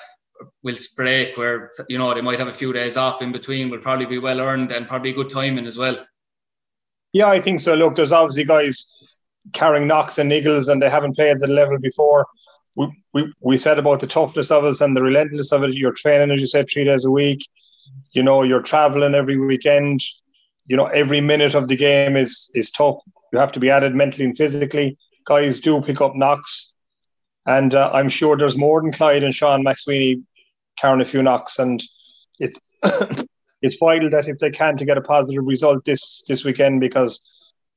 will 0.64 0.74
break 0.96 1.36
where 1.36 1.70
you 1.88 1.96
know 1.96 2.12
they 2.12 2.20
might 2.20 2.40
have 2.40 2.48
a 2.48 2.52
few 2.52 2.72
days 2.72 2.96
off 2.96 3.22
in 3.22 3.30
between 3.30 3.70
will 3.70 3.78
probably 3.78 4.06
be 4.06 4.18
well 4.18 4.40
earned 4.40 4.72
and 4.72 4.88
probably 4.88 5.12
good 5.12 5.30
timing 5.30 5.68
as 5.68 5.78
well. 5.78 6.04
Yeah, 7.12 7.28
I 7.28 7.40
think 7.40 7.60
so. 7.60 7.74
Look, 7.74 7.94
there's 7.94 8.10
obviously 8.10 8.42
guys 8.42 8.92
carrying 9.52 9.86
knocks 9.86 10.18
and 10.18 10.30
niggles 10.30 10.68
and 10.68 10.80
they 10.80 10.90
haven't 10.90 11.14
played 11.14 11.40
the 11.40 11.46
level 11.46 11.78
before. 11.78 12.26
We, 12.74 12.88
we, 13.12 13.32
we 13.40 13.58
said 13.58 13.78
about 13.78 14.00
the 14.00 14.06
toughness 14.06 14.50
of 14.50 14.64
us 14.64 14.80
and 14.80 14.96
the 14.96 15.02
relentlessness 15.02 15.52
of 15.52 15.64
it. 15.64 15.74
You're 15.74 15.92
training, 15.92 16.30
as 16.30 16.40
you 16.40 16.46
said, 16.46 16.68
three 16.70 16.84
days 16.84 17.04
a 17.04 17.10
week. 17.10 17.46
You 18.12 18.22
know, 18.22 18.42
you're 18.42 18.62
traveling 18.62 19.14
every 19.14 19.38
weekend. 19.38 20.02
You 20.66 20.76
know, 20.76 20.86
every 20.86 21.20
minute 21.20 21.54
of 21.54 21.68
the 21.68 21.76
game 21.76 22.16
is 22.16 22.50
is 22.54 22.70
tough. 22.70 22.98
You 23.32 23.38
have 23.38 23.52
to 23.52 23.60
be 23.60 23.70
added 23.70 23.94
mentally 23.94 24.24
and 24.24 24.36
physically. 24.36 24.96
Guys 25.24 25.60
do 25.60 25.80
pick 25.82 26.00
up 26.00 26.14
knocks, 26.14 26.72
and 27.46 27.74
uh, 27.74 27.90
I'm 27.92 28.08
sure 28.08 28.36
there's 28.36 28.56
more 28.56 28.80
than 28.80 28.92
Clyde 28.92 29.24
and 29.24 29.34
Sean 29.34 29.64
McSweeney 29.64 30.22
carrying 30.78 31.00
a 31.00 31.04
few 31.04 31.22
knocks. 31.22 31.58
And 31.58 31.82
it's 32.38 32.58
it's 33.62 33.76
vital 33.78 34.10
that 34.10 34.28
if 34.28 34.38
they 34.38 34.50
can 34.50 34.76
to 34.76 34.84
get 34.84 34.98
a 34.98 35.02
positive 35.02 35.44
result 35.44 35.84
this 35.84 36.22
this 36.28 36.44
weekend 36.44 36.80
because 36.80 37.20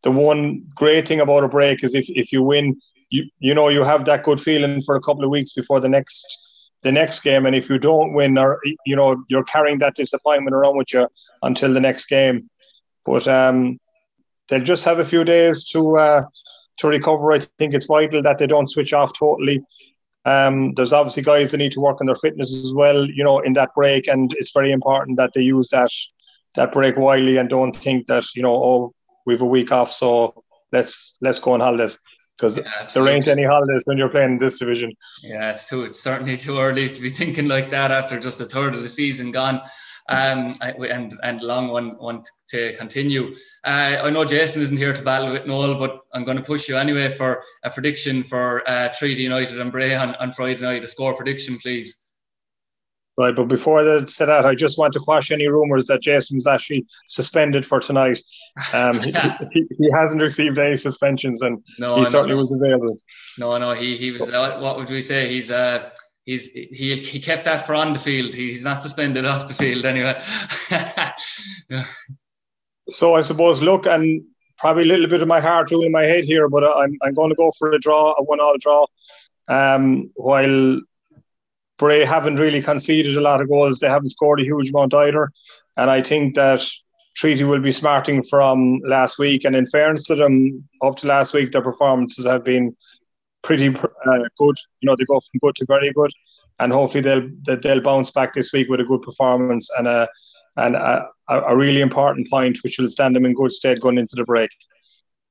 the 0.06 0.12
one 0.12 0.64
great 0.76 1.08
thing 1.08 1.20
about 1.20 1.44
a 1.44 1.50
break 1.50 1.84
is 1.84 1.96
if, 1.96 2.06
if 2.10 2.32
you 2.32 2.44
win, 2.44 2.80
you 3.10 3.26
you 3.40 3.54
know 3.56 3.70
you 3.70 3.84
have 3.84 4.06
that 4.06 4.24
good 4.24 4.40
feeling 4.40 4.82
for 4.84 4.96
a 4.96 5.02
couple 5.02 5.24
of 5.24 5.32
weeks 5.32 5.54
before 5.54 5.80
the 5.80 5.90
next 5.90 6.24
the 6.84 6.92
next 6.92 7.22
game, 7.22 7.48
and 7.48 7.56
if 7.56 7.70
you 7.70 7.80
don't 7.80 8.14
win, 8.14 8.38
or 8.38 8.62
you 8.86 8.96
know 8.96 9.24
you're 9.30 9.44
carrying 9.44 9.80
that 9.80 9.96
disappointment 9.96 10.56
around 10.56 10.78
with 10.78 10.94
you 10.94 11.08
until 11.42 11.74
the 11.74 11.80
next 11.80 12.06
game. 12.06 12.50
But 13.04 13.28
um, 13.28 13.80
they'll 14.48 14.64
just 14.64 14.86
have 14.86 15.00
a 15.00 15.06
few 15.06 15.24
days 15.24 15.64
to 15.72 15.98
uh, 15.98 16.24
to 16.78 16.88
recover. 16.88 17.34
I 17.34 17.40
think 17.58 17.74
it's 17.74 17.88
vital 17.88 18.22
that 18.22 18.38
they 18.38 18.48
don't 18.48 18.70
switch 18.70 18.94
off 18.94 19.12
totally. 19.18 19.64
Um, 20.26 20.74
there's 20.76 20.94
obviously 20.94 21.24
guys 21.24 21.50
that 21.52 21.58
need 21.58 21.72
to 21.72 21.82
work 21.82 22.00
on 22.00 22.06
their 22.06 22.16
fitness 22.16 22.54
as 22.54 22.74
well, 22.76 23.10
you 23.10 23.24
know, 23.24 23.40
in 23.40 23.54
that 23.54 23.74
break, 23.74 24.08
and 24.08 24.32
it's 24.38 24.52
very 24.54 24.72
important 24.72 25.18
that 25.18 25.34
they 25.34 25.42
use 25.42 25.70
that 25.70 25.90
that 26.54 26.72
break 26.72 26.96
wisely 26.96 27.38
and 27.38 27.50
don't 27.50 27.76
think 27.76 28.06
that 28.06 28.26
you 28.36 28.44
know, 28.44 28.56
oh, 28.56 28.95
we 29.26 29.34
have 29.34 29.42
a 29.42 29.46
week 29.46 29.72
off, 29.72 29.92
so 29.92 30.44
let's 30.72 31.18
let's 31.22 31.40
go 31.40 31.54
on 31.54 31.60
holidays 31.60 31.98
because 32.38 32.58
yeah, 32.58 32.88
there 32.94 33.08
ain't 33.08 33.28
any 33.28 33.44
holidays 33.44 33.82
when 33.86 33.98
you're 33.98 34.10
playing 34.10 34.34
in 34.34 34.38
this 34.40 34.60
division. 34.60 34.92
Yeah, 35.24 35.50
it's 35.52 35.70
too. 35.70 35.84
It's 35.84 36.02
certainly 36.02 36.38
too 36.38 36.60
early 36.60 36.90
to 36.90 37.02
be 37.02 37.10
thinking 37.22 37.48
like 37.48 37.70
that 37.70 37.92
after 37.92 38.20
just 38.20 38.42
a 38.42 38.46
third 38.46 38.76
of 38.76 38.82
the 38.82 38.90
season 38.90 39.32
gone, 39.32 39.62
um, 40.10 40.54
and 40.62 41.18
and 41.24 41.42
long 41.42 41.70
one 41.70 41.98
one 41.98 42.24
to 42.50 42.76
continue. 42.76 43.36
Uh, 43.64 44.02
I 44.04 44.10
know 44.10 44.26
Jason 44.26 44.62
isn't 44.62 44.78
here 44.78 44.94
to 44.94 45.04
battle 45.04 45.32
with 45.32 45.46
Noel, 45.46 45.76
but 45.76 46.02
I'm 46.14 46.26
going 46.26 46.38
to 46.38 46.44
push 46.44 46.68
you 46.68 46.78
anyway 46.78 47.10
for 47.10 47.44
a 47.64 47.70
prediction 47.70 48.24
for 48.24 48.68
uh, 48.70 48.90
Treaty 48.90 49.24
United 49.24 49.60
and 49.60 49.72
Bray 49.72 49.96
on, 49.96 50.16
on 50.16 50.32
Friday 50.32 50.62
night. 50.62 50.84
A 50.84 50.88
score 50.88 51.16
prediction, 51.16 51.58
please. 51.58 52.05
Right, 53.18 53.34
but 53.34 53.46
before 53.46 53.82
that 53.86 54.10
said 54.10 54.26
that, 54.26 54.46
I 54.46 54.56
just 54.56 54.78
want 54.78 54.94
to 54.94 55.00
quash 55.00 55.32
any 55.32 55.48
rumours 55.48 55.86
that 55.86 56.02
Jason's 56.02 56.46
actually 56.46 56.86
suspended 57.08 57.66
for 57.66 57.80
tonight. 57.80 58.22
Um, 58.74 59.00
he, 59.02 59.12
he, 59.54 59.66
he, 59.78 59.90
hasn't 59.94 60.22
received 60.22 60.60
any 60.60 60.76
suspensions, 60.76 61.42
and 61.42 61.64
no, 61.80 61.96
he 61.96 62.02
no, 62.02 62.10
certainly 62.10 62.36
no. 62.36 62.42
was 62.42 62.52
available. 62.52 62.98
No, 63.38 63.58
no, 63.58 63.72
he 63.72 63.96
he 63.96 64.12
was. 64.12 64.30
Uh, 64.30 64.60
what 64.60 64.76
would 64.76 64.90
we 64.90 65.02
say? 65.02 65.30
He's 65.30 65.50
uh 65.50 65.92
he's 66.26 66.52
he 66.52 66.96
he 66.96 67.22
kept 67.22 67.46
that 67.46 67.66
for 67.66 67.74
on 67.74 67.94
the 67.94 68.00
field. 68.00 68.34
He's 68.34 68.66
not 68.66 68.84
suspended 68.84 69.26
off 69.26 69.48
the 69.48 69.54
field 69.54 69.86
anyway. 69.86 70.22
so 72.90 73.16
I 73.16 73.22
suppose 73.22 73.62
look 73.62 73.86
and 73.86 74.26
probably 74.58 74.84
a 74.84 74.88
little 74.88 75.08
bit 75.08 75.22
of 75.22 75.28
my 75.30 75.40
heart 75.40 75.72
ruling 75.72 75.92
my 75.92 76.04
head 76.04 76.26
here, 76.26 76.50
but 76.50 76.66
I'm 76.66 76.98
I'm 77.02 77.14
going 77.14 77.30
to 77.30 77.36
go 77.36 77.54
for 77.58 77.72
a 77.72 77.80
draw, 77.80 78.14
a 78.18 78.24
one-all 78.24 78.58
draw. 78.60 78.86
Um, 79.48 80.12
while 80.16 80.82
Bray 81.78 82.06
haven't 82.06 82.38
really 82.38 82.62
conceded 82.62 83.18
a 83.18 83.22
lot 83.22 83.42
of 83.42 83.50
goals. 83.50 83.80
They 83.80 83.90
haven't 83.90 84.10
scored 84.10 84.40
a 84.40 84.44
huge 84.44 84.70
amount 84.70 84.94
either. 84.94 85.32
And 85.78 85.90
I 85.90 86.02
think 86.02 86.36
that 86.36 86.66
Treaty 87.16 87.44
will 87.44 87.62
be 87.62 87.72
smarting 87.72 88.24
from 88.24 88.80
last 88.86 89.20
week. 89.20 89.46
And 89.46 89.56
in 89.56 89.68
fairness 89.68 90.06
to 90.06 90.16
them, 90.16 90.68
up 90.82 90.98
to 90.98 91.08
last 91.08 91.34
week, 91.34 91.52
their 91.52 91.62
performances 91.62 92.26
have 92.26 92.44
been 92.44 92.76
pretty 93.42 93.70
uh, 93.70 94.20
good. 94.38 94.56
You 94.82 94.88
know, 94.88 94.96
they 94.96 95.06
go 95.06 95.20
from 95.20 95.40
good 95.42 95.56
to 95.58 95.66
very 95.66 95.92
good. 95.92 96.12
And 96.60 96.72
hopefully 96.72 97.02
they'll 97.02 97.30
they'll 97.58 97.82
bounce 97.82 98.12
back 98.12 98.34
this 98.34 98.54
week 98.54 98.70
with 98.70 98.80
a 98.80 98.86
good 98.86 99.02
performance 99.02 99.70
and 99.78 99.88
a 99.88 100.08
and 100.58 100.76
a, 100.76 101.06
a 101.28 101.56
really 101.56 101.82
important 101.82 102.30
point, 102.30 102.60
which 102.64 102.80
will 102.80 102.90
stand 102.90 103.14
them 103.16 103.26
in 103.26 103.34
good 103.34 103.52
stead 103.52 103.82
going 103.82 103.98
into 103.98 104.16
the 104.16 104.24
break. 104.24 104.50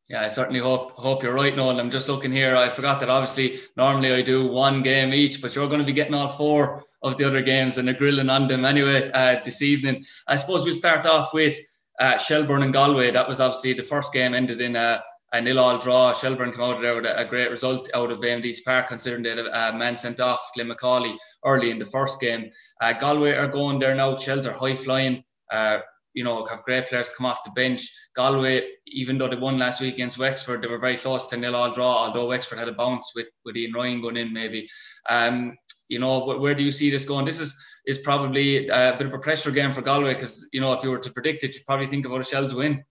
Yeah, 0.08 0.20
I 0.20 0.28
certainly 0.28 0.60
hope 0.60 0.92
hope 0.92 1.22
you're 1.22 1.34
right, 1.34 1.56
Noel. 1.56 1.80
I'm 1.80 1.90
just 1.90 2.10
looking 2.10 2.32
here. 2.32 2.56
I 2.56 2.68
forgot 2.68 3.00
that 3.00 3.08
obviously 3.08 3.58
normally 3.76 4.12
I 4.12 4.20
do 4.20 4.48
one 4.48 4.82
game 4.82 5.14
each, 5.14 5.40
but 5.40 5.54
you're 5.54 5.68
going 5.68 5.80
to 5.80 5.86
be 5.86 5.94
getting 5.94 6.12
all 6.12 6.28
four 6.28 6.84
of 7.02 7.16
the 7.16 7.24
other 7.24 7.40
games 7.40 7.78
and 7.78 7.88
a 7.88 7.94
grilling 7.94 8.28
on 8.28 8.46
them 8.46 8.64
anyway 8.66 9.10
uh, 9.14 9.40
this 9.44 9.62
evening. 9.62 10.02
I 10.28 10.36
suppose 10.36 10.64
we'll 10.64 10.74
start 10.74 11.06
off 11.06 11.32
with 11.32 11.56
uh, 12.00 12.18
Shelbourne 12.18 12.62
and 12.62 12.72
Galway. 12.72 13.12
That 13.12 13.28
was 13.28 13.40
obviously 13.40 13.72
the 13.72 13.82
first 13.82 14.12
game 14.12 14.34
ended 14.34 14.60
in 14.60 14.76
a, 14.76 15.02
a 15.32 15.40
nil-all 15.40 15.78
draw. 15.78 16.12
Shelbourne 16.12 16.52
came 16.52 16.62
out 16.62 16.76
of 16.76 16.82
there 16.82 16.96
with 16.96 17.06
a, 17.06 17.20
a 17.20 17.24
great 17.24 17.50
result 17.50 17.88
out 17.94 18.10
of 18.10 18.18
Eamonn 18.18 18.42
Deacy's 18.42 18.64
Park, 18.64 18.88
considering 18.88 19.24
had 19.24 19.38
a, 19.38 19.76
man 19.76 19.96
sent 19.96 20.20
off, 20.20 20.50
Glenn 20.54 20.68
McCauley, 20.68 21.16
early 21.44 21.70
in 21.70 21.78
the 21.78 21.84
first 21.84 22.20
game. 22.20 22.50
Uh, 22.80 22.92
Galway 22.92 23.32
are 23.32 23.48
going 23.48 23.78
there 23.78 23.94
now. 23.94 24.16
Shells 24.16 24.46
are 24.46 24.52
high 24.52 24.74
flying. 24.74 25.24
Uh, 25.50 25.78
you 26.14 26.24
know, 26.24 26.44
have 26.46 26.62
great 26.62 26.87
players 26.87 27.11
come 27.11 27.27
off 27.27 27.44
the 27.44 27.50
bench. 27.50 27.83
Galway, 28.14 28.68
even 28.87 29.18
though 29.18 29.29
they 29.29 29.37
won 29.37 29.59
last 29.59 29.81
week 29.81 29.94
against 29.94 30.18
Wexford, 30.18 30.62
they 30.62 30.68
were 30.68 30.79
very 30.79 30.96
close 30.96 31.29
to 31.29 31.37
nil 31.37 31.57
all 31.57 31.70
draw, 31.70 32.07
although 32.07 32.29
Wexford 32.29 32.59
had 32.59 32.68
a 32.68 32.72
bounce 32.72 33.12
with, 33.14 33.27
with 33.44 33.57
Ian 33.57 33.72
Ryan 33.72 34.00
going 34.00 34.16
in 34.16 34.33
maybe. 34.33 34.68
Um, 35.11 35.57
you 35.88 35.98
know, 35.98 36.24
where 36.38 36.55
do 36.55 36.62
you 36.62 36.72
see 36.72 36.90
this 36.90 37.05
going? 37.05 37.24
This 37.24 37.40
is 37.40 37.55
is 37.87 37.98
probably 37.98 38.68
a 38.68 38.96
bit 38.96 39.07
of 39.07 39.12
a 39.12 39.18
pressure 39.18 39.50
game 39.50 39.70
for 39.70 39.83
Galway 39.83 40.14
because, 40.14 40.48
you 40.53 40.61
know, 40.61 40.72
if 40.72 40.83
you 40.83 40.90
were 40.90 40.98
to 40.98 41.11
predict 41.11 41.44
it, 41.44 41.55
you'd 41.55 41.66
probably 41.66 41.87
think 41.87 42.07
about 42.07 42.20
a 42.20 42.24
Shells 42.24 42.55
win. 42.55 42.83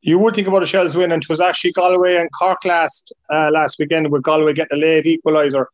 You 0.00 0.18
would 0.18 0.34
think 0.34 0.48
about 0.48 0.64
a 0.64 0.66
Shells 0.66 0.96
win, 0.96 1.12
and 1.12 1.22
it 1.22 1.28
was 1.28 1.40
actually 1.40 1.72
Galway 1.72 2.16
and 2.16 2.28
Cork 2.32 2.64
last 2.64 3.12
uh, 3.32 3.50
last 3.52 3.78
weekend 3.78 4.10
with 4.10 4.22
Galway 4.22 4.52
getting 4.52 4.78
a 4.78 4.80
late 4.80 5.04
equaliser 5.04 5.66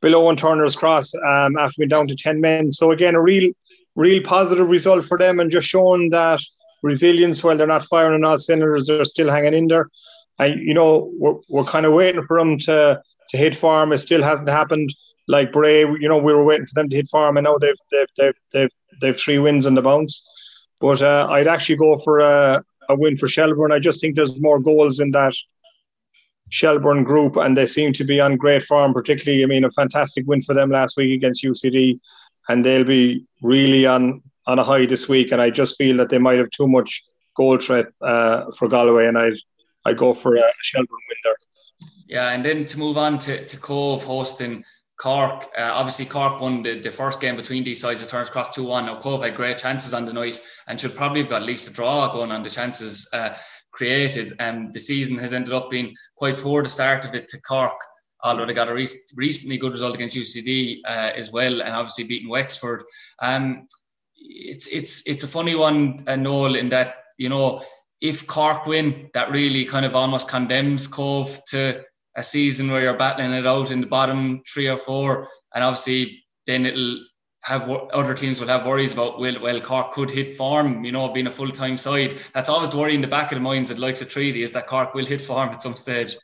below 0.00 0.22
one 0.22 0.36
Turner's 0.36 0.74
cross 0.74 1.14
um, 1.14 1.56
after 1.56 1.74
being 1.78 1.88
down 1.88 2.08
to 2.08 2.16
10 2.16 2.40
men. 2.40 2.72
So, 2.72 2.90
again, 2.90 3.14
a 3.14 3.20
real 3.20 3.52
real 3.98 4.22
positive 4.22 4.70
result 4.70 5.04
for 5.04 5.18
them 5.18 5.40
and 5.40 5.50
just 5.50 5.66
showing 5.66 6.10
that 6.10 6.40
resilience 6.82 7.42
while 7.42 7.56
they're 7.56 7.66
not 7.66 7.84
firing 7.84 8.14
on 8.14 8.24
all 8.24 8.38
cylinders, 8.38 8.86
they're 8.86 9.02
still 9.02 9.28
hanging 9.28 9.54
in 9.54 9.66
there. 9.66 9.90
And 10.38 10.60
you 10.60 10.72
know, 10.72 11.10
we're, 11.18 11.34
we're 11.48 11.64
kind 11.64 11.84
of 11.84 11.92
waiting 11.92 12.24
for 12.24 12.38
them 12.38 12.58
to 12.60 13.02
to 13.30 13.36
hit 13.36 13.56
farm. 13.56 13.92
It 13.92 13.98
still 13.98 14.22
hasn't 14.22 14.48
happened. 14.48 14.94
Like 15.26 15.52
Bray, 15.52 15.80
you 15.80 16.08
know, 16.08 16.16
we 16.16 16.32
were 16.32 16.44
waiting 16.44 16.66
for 16.66 16.74
them 16.76 16.88
to 16.88 16.96
hit 16.96 17.08
farm, 17.08 17.36
and 17.36 17.44
now 17.44 17.58
they've 17.58 17.74
they've 17.90 18.06
they've 18.16 18.38
they've, 18.52 18.70
they've 19.00 19.20
three 19.20 19.38
wins 19.40 19.66
on 19.66 19.74
the 19.74 19.82
bounce. 19.82 20.26
But 20.80 21.02
uh, 21.02 21.26
I'd 21.28 21.48
actually 21.48 21.76
go 21.76 21.98
for 21.98 22.20
a, 22.20 22.62
a 22.88 22.94
win 22.94 23.16
for 23.16 23.26
Shelbourne. 23.26 23.72
I 23.72 23.80
just 23.80 24.00
think 24.00 24.14
there's 24.14 24.40
more 24.40 24.60
goals 24.60 25.00
in 25.00 25.10
that 25.10 25.34
Shelbourne 26.50 27.02
group, 27.02 27.36
and 27.36 27.56
they 27.56 27.66
seem 27.66 27.92
to 27.94 28.04
be 28.04 28.20
on 28.20 28.36
great 28.36 28.62
form. 28.62 28.94
Particularly, 28.94 29.42
I 29.42 29.46
mean, 29.46 29.64
a 29.64 29.72
fantastic 29.72 30.24
win 30.26 30.40
for 30.40 30.54
them 30.54 30.70
last 30.70 30.96
week 30.96 31.12
against 31.12 31.44
UCD 31.44 31.98
and 32.48 32.64
they'll 32.64 32.84
be 32.84 33.24
really 33.42 33.86
on 33.86 34.22
on 34.46 34.58
a 34.58 34.64
high 34.64 34.86
this 34.86 35.08
week. 35.08 35.32
And 35.32 35.42
I 35.42 35.50
just 35.50 35.76
feel 35.76 35.96
that 35.98 36.08
they 36.08 36.18
might 36.18 36.38
have 36.38 36.50
too 36.50 36.66
much 36.66 37.02
goal 37.36 37.58
threat 37.58 37.86
uh, 38.00 38.50
for 38.52 38.68
Galway, 38.68 39.06
and 39.06 39.18
I'd 39.18 39.38
I 39.84 39.94
go 39.94 40.14
for 40.14 40.36
a 40.36 40.42
Shelbourne 40.62 41.04
win 41.08 41.18
there. 41.24 41.36
Yeah, 42.08 42.30
and 42.30 42.44
then 42.44 42.64
to 42.66 42.78
move 42.78 42.98
on 42.98 43.18
to, 43.20 43.44
to 43.44 43.56
Cobh 43.58 44.02
hosting 44.04 44.64
Cork, 44.98 45.44
uh, 45.56 45.70
obviously 45.74 46.06
Cork 46.06 46.40
won 46.40 46.62
the, 46.62 46.80
the 46.80 46.90
first 46.90 47.20
game 47.20 47.36
between 47.36 47.64
these 47.64 47.80
sides. 47.80 48.02
It 48.02 48.08
Turner's 48.08 48.30
Cross 48.30 48.56
2-1. 48.56 48.86
Now 48.86 48.96
Cobh 48.96 49.22
had 49.22 49.36
great 49.36 49.58
chances 49.58 49.94
on 49.94 50.06
the 50.06 50.12
night 50.12 50.40
and 50.66 50.80
should 50.80 50.94
probably 50.94 51.20
have 51.20 51.30
got 51.30 51.42
at 51.42 51.46
least 51.46 51.68
a 51.68 51.72
draw 51.72 52.12
going 52.12 52.32
on 52.32 52.42
the 52.42 52.50
chances 52.50 53.08
uh, 53.12 53.34
created. 53.70 54.32
And 54.40 54.56
um, 54.56 54.70
the 54.72 54.80
season 54.80 55.16
has 55.18 55.32
ended 55.32 55.52
up 55.52 55.70
being 55.70 55.94
quite 56.16 56.38
poor 56.38 56.62
the 56.62 56.68
start 56.68 57.04
of 57.04 57.14
it 57.14 57.28
to 57.28 57.40
Cork, 57.42 57.78
although 58.22 58.46
they 58.46 58.54
got 58.54 58.68
a 58.68 58.74
re- 58.74 58.88
recently 59.14 59.58
good 59.58 59.72
result 59.72 59.94
against 59.94 60.16
UCD 60.16 60.80
uh, 60.84 61.12
as 61.14 61.30
well, 61.30 61.62
and 61.62 61.74
obviously 61.74 62.04
beating 62.04 62.28
Wexford. 62.28 62.84
Um, 63.20 63.66
it's 64.16 64.66
it's 64.68 65.06
it's 65.06 65.24
a 65.24 65.28
funny 65.28 65.54
one, 65.54 66.00
uh, 66.06 66.16
Noel, 66.16 66.56
in 66.56 66.68
that 66.70 66.96
you 67.18 67.28
know 67.28 67.62
if 68.00 68.26
Cork 68.26 68.66
win, 68.66 69.10
that 69.14 69.30
really 69.30 69.64
kind 69.64 69.84
of 69.84 69.96
almost 69.96 70.28
condemns 70.28 70.86
Cobh 70.86 71.38
to 71.50 71.82
a 72.16 72.22
season 72.22 72.70
where 72.70 72.82
you're 72.82 72.96
battling 72.96 73.32
it 73.32 73.46
out 73.46 73.70
in 73.70 73.80
the 73.80 73.86
bottom 73.86 74.42
three 74.46 74.68
or 74.68 74.76
four, 74.76 75.28
and 75.54 75.64
obviously 75.64 76.24
then 76.46 76.66
it'll 76.66 76.98
have 77.44 77.68
other 77.70 78.14
teams 78.14 78.40
will 78.40 78.48
have 78.48 78.66
worries 78.66 78.92
about 78.92 79.18
well, 79.18 79.40
well 79.40 79.60
Cork 79.60 79.92
could 79.92 80.10
hit 80.10 80.34
form, 80.34 80.84
you 80.84 80.92
know, 80.92 81.08
being 81.08 81.26
a 81.26 81.30
full 81.30 81.50
time 81.50 81.78
side. 81.78 82.12
That's 82.34 82.48
always 82.48 82.70
the 82.70 82.76
worry 82.76 82.94
in 82.94 83.00
the 83.00 83.08
back 83.08 83.32
of 83.32 83.36
the 83.36 83.42
minds 83.42 83.68
that 83.68 83.78
likes 83.78 84.02
a 84.02 84.06
treaty 84.06 84.42
is 84.42 84.52
that 84.52 84.66
Cork 84.66 84.94
will 84.94 85.06
hit 85.06 85.20
form 85.20 85.50
at 85.50 85.62
some 85.62 85.74
stage. 85.74 86.16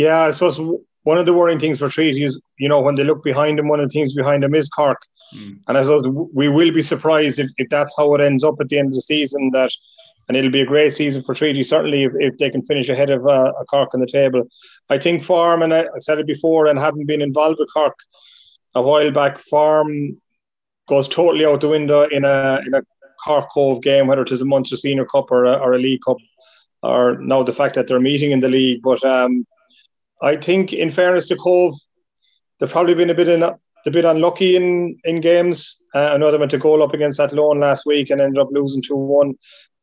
Yeah, 0.00 0.20
I 0.20 0.30
suppose 0.30 0.58
one 1.02 1.18
of 1.18 1.26
the 1.26 1.34
worrying 1.34 1.60
things 1.60 1.78
for 1.78 1.90
Treaty 1.90 2.24
is, 2.24 2.40
you 2.58 2.70
know, 2.70 2.80
when 2.80 2.94
they 2.94 3.04
look 3.04 3.22
behind 3.22 3.58
them, 3.58 3.68
one 3.68 3.80
of 3.80 3.86
the 3.86 3.92
teams 3.92 4.14
behind 4.14 4.42
them 4.42 4.54
is 4.54 4.70
Cork. 4.70 5.02
Mm. 5.34 5.58
And 5.68 5.76
I 5.76 5.82
suppose 5.82 6.06
we 6.32 6.48
will 6.48 6.72
be 6.72 6.80
surprised 6.80 7.38
if, 7.38 7.50
if 7.58 7.68
that's 7.68 7.94
how 7.98 8.14
it 8.14 8.22
ends 8.22 8.42
up 8.42 8.54
at 8.62 8.70
the 8.70 8.78
end 8.78 8.88
of 8.88 8.94
the 8.94 9.02
season 9.02 9.50
that 9.52 9.70
and 10.26 10.38
it'll 10.38 10.50
be 10.50 10.62
a 10.62 10.72
great 10.74 10.94
season 10.94 11.22
for 11.22 11.34
Treaty, 11.34 11.62
certainly 11.62 12.04
if, 12.04 12.12
if 12.18 12.38
they 12.38 12.48
can 12.48 12.62
finish 12.62 12.88
ahead 12.88 13.10
of 13.10 13.26
uh, 13.26 13.52
a 13.60 13.64
Cork 13.66 13.92
on 13.92 14.00
the 14.00 14.06
table. 14.06 14.44
I 14.88 14.96
think 14.96 15.22
Farm, 15.22 15.60
and 15.62 15.74
I, 15.74 15.80
I 15.82 15.98
said 15.98 16.18
it 16.18 16.26
before, 16.26 16.66
and 16.66 16.78
having 16.78 17.04
been 17.04 17.20
involved 17.20 17.58
with 17.58 17.68
Cork 17.74 17.96
a 18.74 18.80
while 18.80 19.10
back, 19.10 19.38
Farm 19.38 20.16
goes 20.88 21.08
totally 21.08 21.44
out 21.44 21.60
the 21.60 21.68
window 21.68 22.02
in 22.04 22.24
a 22.24 22.60
in 22.64 22.72
a 22.72 22.82
Cork 23.22 23.50
Cobh 23.50 23.82
game, 23.82 24.06
whether 24.06 24.22
it 24.22 24.32
is 24.32 24.40
a 24.40 24.46
Munster 24.46 24.76
Senior 24.76 25.04
Cup 25.04 25.30
or 25.30 25.44
a, 25.44 25.54
or 25.58 25.74
a 25.74 25.78
League 25.78 26.00
Cup, 26.06 26.16
or 26.82 27.18
now 27.18 27.42
the 27.42 27.52
fact 27.52 27.74
that 27.74 27.86
they're 27.86 28.00
meeting 28.00 28.30
in 28.30 28.40
the 28.40 28.48
league. 28.48 28.80
But 28.82 29.04
um, 29.04 29.44
I 30.22 30.36
think, 30.36 30.72
in 30.72 30.90
fairness 30.90 31.26
to 31.28 31.36
Cobh, 31.36 31.74
they've 32.58 32.70
probably 32.70 32.94
been 32.94 33.10
a 33.10 33.14
bit 33.14 33.28
in 33.28 33.42
a, 33.42 33.56
bit 33.90 34.04
unlucky 34.04 34.56
in 34.56 34.98
in 35.04 35.20
games. 35.20 35.82
Uh, 35.94 36.10
I 36.12 36.16
know 36.16 36.30
they 36.30 36.38
went 36.38 36.50
to 36.50 36.58
goal 36.58 36.82
up 36.82 36.94
against 36.94 37.20
Athlone 37.20 37.60
last 37.60 37.86
week 37.86 38.10
and 38.10 38.20
ended 38.20 38.40
up 38.40 38.48
losing 38.52 38.82
two 38.82 38.96
one 38.96 39.34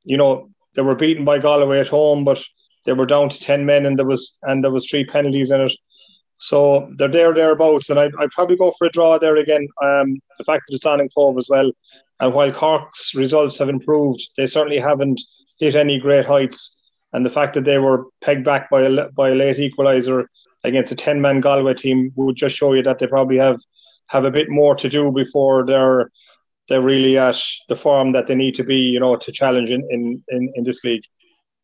you 0.07 0.15
know, 0.15 0.49
they 0.75 0.81
were 0.81 0.95
beaten 0.95 1.25
by 1.25 1.37
Galway 1.37 1.79
at 1.79 1.89
home, 1.89 2.23
but 2.23 2.41
they 2.85 2.93
were 2.93 3.05
down 3.05 3.29
to 3.29 3.39
ten 3.39 3.65
men, 3.65 3.85
and 3.85 3.99
there 3.99 4.05
was 4.05 4.37
and 4.43 4.63
there 4.63 4.71
was 4.71 4.87
three 4.87 5.05
penalties 5.05 5.51
in 5.51 5.61
it. 5.61 5.73
So 6.37 6.89
they're 6.97 7.09
there 7.09 7.33
thereabouts, 7.33 7.89
and 7.89 7.99
I'd, 7.99 8.11
I'd 8.19 8.31
probably 8.31 8.55
go 8.55 8.73
for 8.77 8.87
a 8.87 8.91
draw 8.91 9.19
there 9.19 9.35
again. 9.35 9.67
Um, 9.83 10.19
the 10.37 10.45
fact 10.45 10.63
that 10.67 10.75
it's 10.75 10.85
on 10.85 11.01
in 11.01 11.09
Cobh 11.13 11.37
as 11.37 11.47
well, 11.49 11.71
and 12.21 12.33
while 12.33 12.51
Cork's 12.53 13.13
results 13.15 13.57
have 13.57 13.69
improved, 13.69 14.21
they 14.37 14.47
certainly 14.47 14.79
haven't 14.79 15.19
hit 15.59 15.75
any 15.75 15.99
great 15.99 16.25
heights. 16.25 16.76
And 17.13 17.25
the 17.25 17.29
fact 17.29 17.53
that 17.55 17.65
they 17.65 17.77
were 17.77 18.05
pegged 18.21 18.45
back 18.45 18.69
by 18.69 18.83
a 18.83 19.09
by 19.09 19.29
a 19.29 19.35
late 19.35 19.57
equaliser 19.57 20.25
against 20.63 20.91
a 20.91 20.95
ten 20.95 21.21
man 21.21 21.41
Galway 21.41 21.73
team 21.73 22.11
would 22.15 22.35
just 22.35 22.57
show 22.57 22.73
you 22.73 22.83
that 22.83 22.99
they 22.99 23.07
probably 23.07 23.37
have 23.37 23.59
have 24.07 24.25
a 24.25 24.31
bit 24.31 24.49
more 24.49 24.75
to 24.75 24.89
do 24.89 25.11
before 25.11 25.65
they're 25.65 26.11
they're 26.67 26.81
really 26.81 27.17
at 27.17 27.41
the 27.69 27.75
form 27.75 28.11
that 28.11 28.27
they 28.27 28.35
need 28.35 28.55
to 28.55 28.63
be, 28.63 28.75
you 28.75 28.99
know, 28.99 29.15
to 29.15 29.31
challenge 29.31 29.71
in, 29.71 29.87
in, 29.89 30.23
in, 30.29 30.51
in 30.55 30.63
this 30.63 30.83
league. 30.83 31.03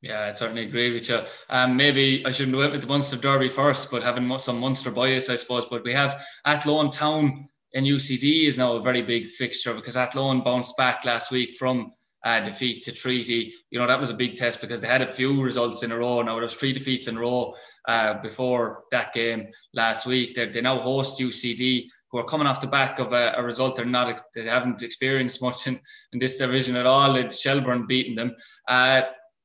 Yeah, 0.02 0.26
I 0.26 0.32
certainly 0.32 0.64
agree 0.64 0.92
with 0.94 1.10
you. 1.10 1.22
Um, 1.50 1.78
maybe 1.78 2.26
I 2.26 2.32
shouldn't 2.32 2.58
went 2.58 2.74
with 2.74 2.82
the 2.82 2.88
Munster 2.88 3.18
Derby 3.18 3.48
first, 3.48 3.90
but 3.92 4.04
having 4.04 4.38
some 4.40 4.60
Munster 4.60 4.92
bias, 4.92 5.30
I 5.30 5.36
suppose. 5.36 5.66
But 5.66 5.84
we 5.84 5.94
have 5.94 6.22
Athlone 6.46 6.92
Town 6.92 7.48
in 7.72 7.86
UCD 7.86 8.48
is 8.48 8.58
now 8.58 8.74
a 8.74 8.82
very 8.82 9.02
big 9.02 9.30
fixture 9.30 9.74
because 9.74 9.96
Athlone 9.96 10.42
bounced 10.42 10.76
back 10.78 11.06
last 11.06 11.32
week 11.32 11.56
from 11.56 11.92
uh, 12.24 12.40
defeat 12.40 12.84
to 12.84 12.92
Treaty. 12.92 13.54
You 13.70 13.80
know, 13.80 13.88
that 13.88 14.00
was 14.00 14.10
a 14.10 14.16
big 14.16 14.36
test 14.36 14.62
because 14.62 14.82
they 14.82 14.88
had 14.88 15.02
a 15.02 15.08
few 15.08 15.44
results 15.44 15.84
in 15.84 15.92
a 15.92 15.98
row. 15.98 16.22
Now, 16.22 16.34
there 16.34 16.44
was 16.44 16.56
three 16.56 16.74
defeats 16.74 17.08
in 17.08 17.18
a 17.18 17.20
row 17.20 17.54
uh, 17.88 18.16
before 18.22 18.84
that 18.92 19.14
game 19.14 19.48
last 19.74 20.06
week. 20.06 20.36
They're, 20.36 20.52
they 20.52 20.62
now 20.62 20.78
host 20.78 21.20
UCD 21.20 21.86
who 22.10 22.20
are 22.20 22.26
coming 22.26 22.48
off 22.48 22.62
the 22.62 22.68
back 22.68 23.00
of 23.00 23.12
a, 23.12 23.34
a 23.38 23.44
result 23.44 23.76
they're 23.76 23.86
not 23.86 24.22
they 24.36 24.44
haven't 24.44 24.84
experienced 24.84 25.42
much 25.42 25.66
in, 25.68 25.80
in 26.14 26.20
this 26.20 26.38
division 26.38 26.76
at 26.76 26.86
all. 26.86 27.16
And 27.16 27.34
Shelbourne 27.34 27.88
beating 27.88 28.16
them. 28.16 28.36
Uh, 28.68 29.02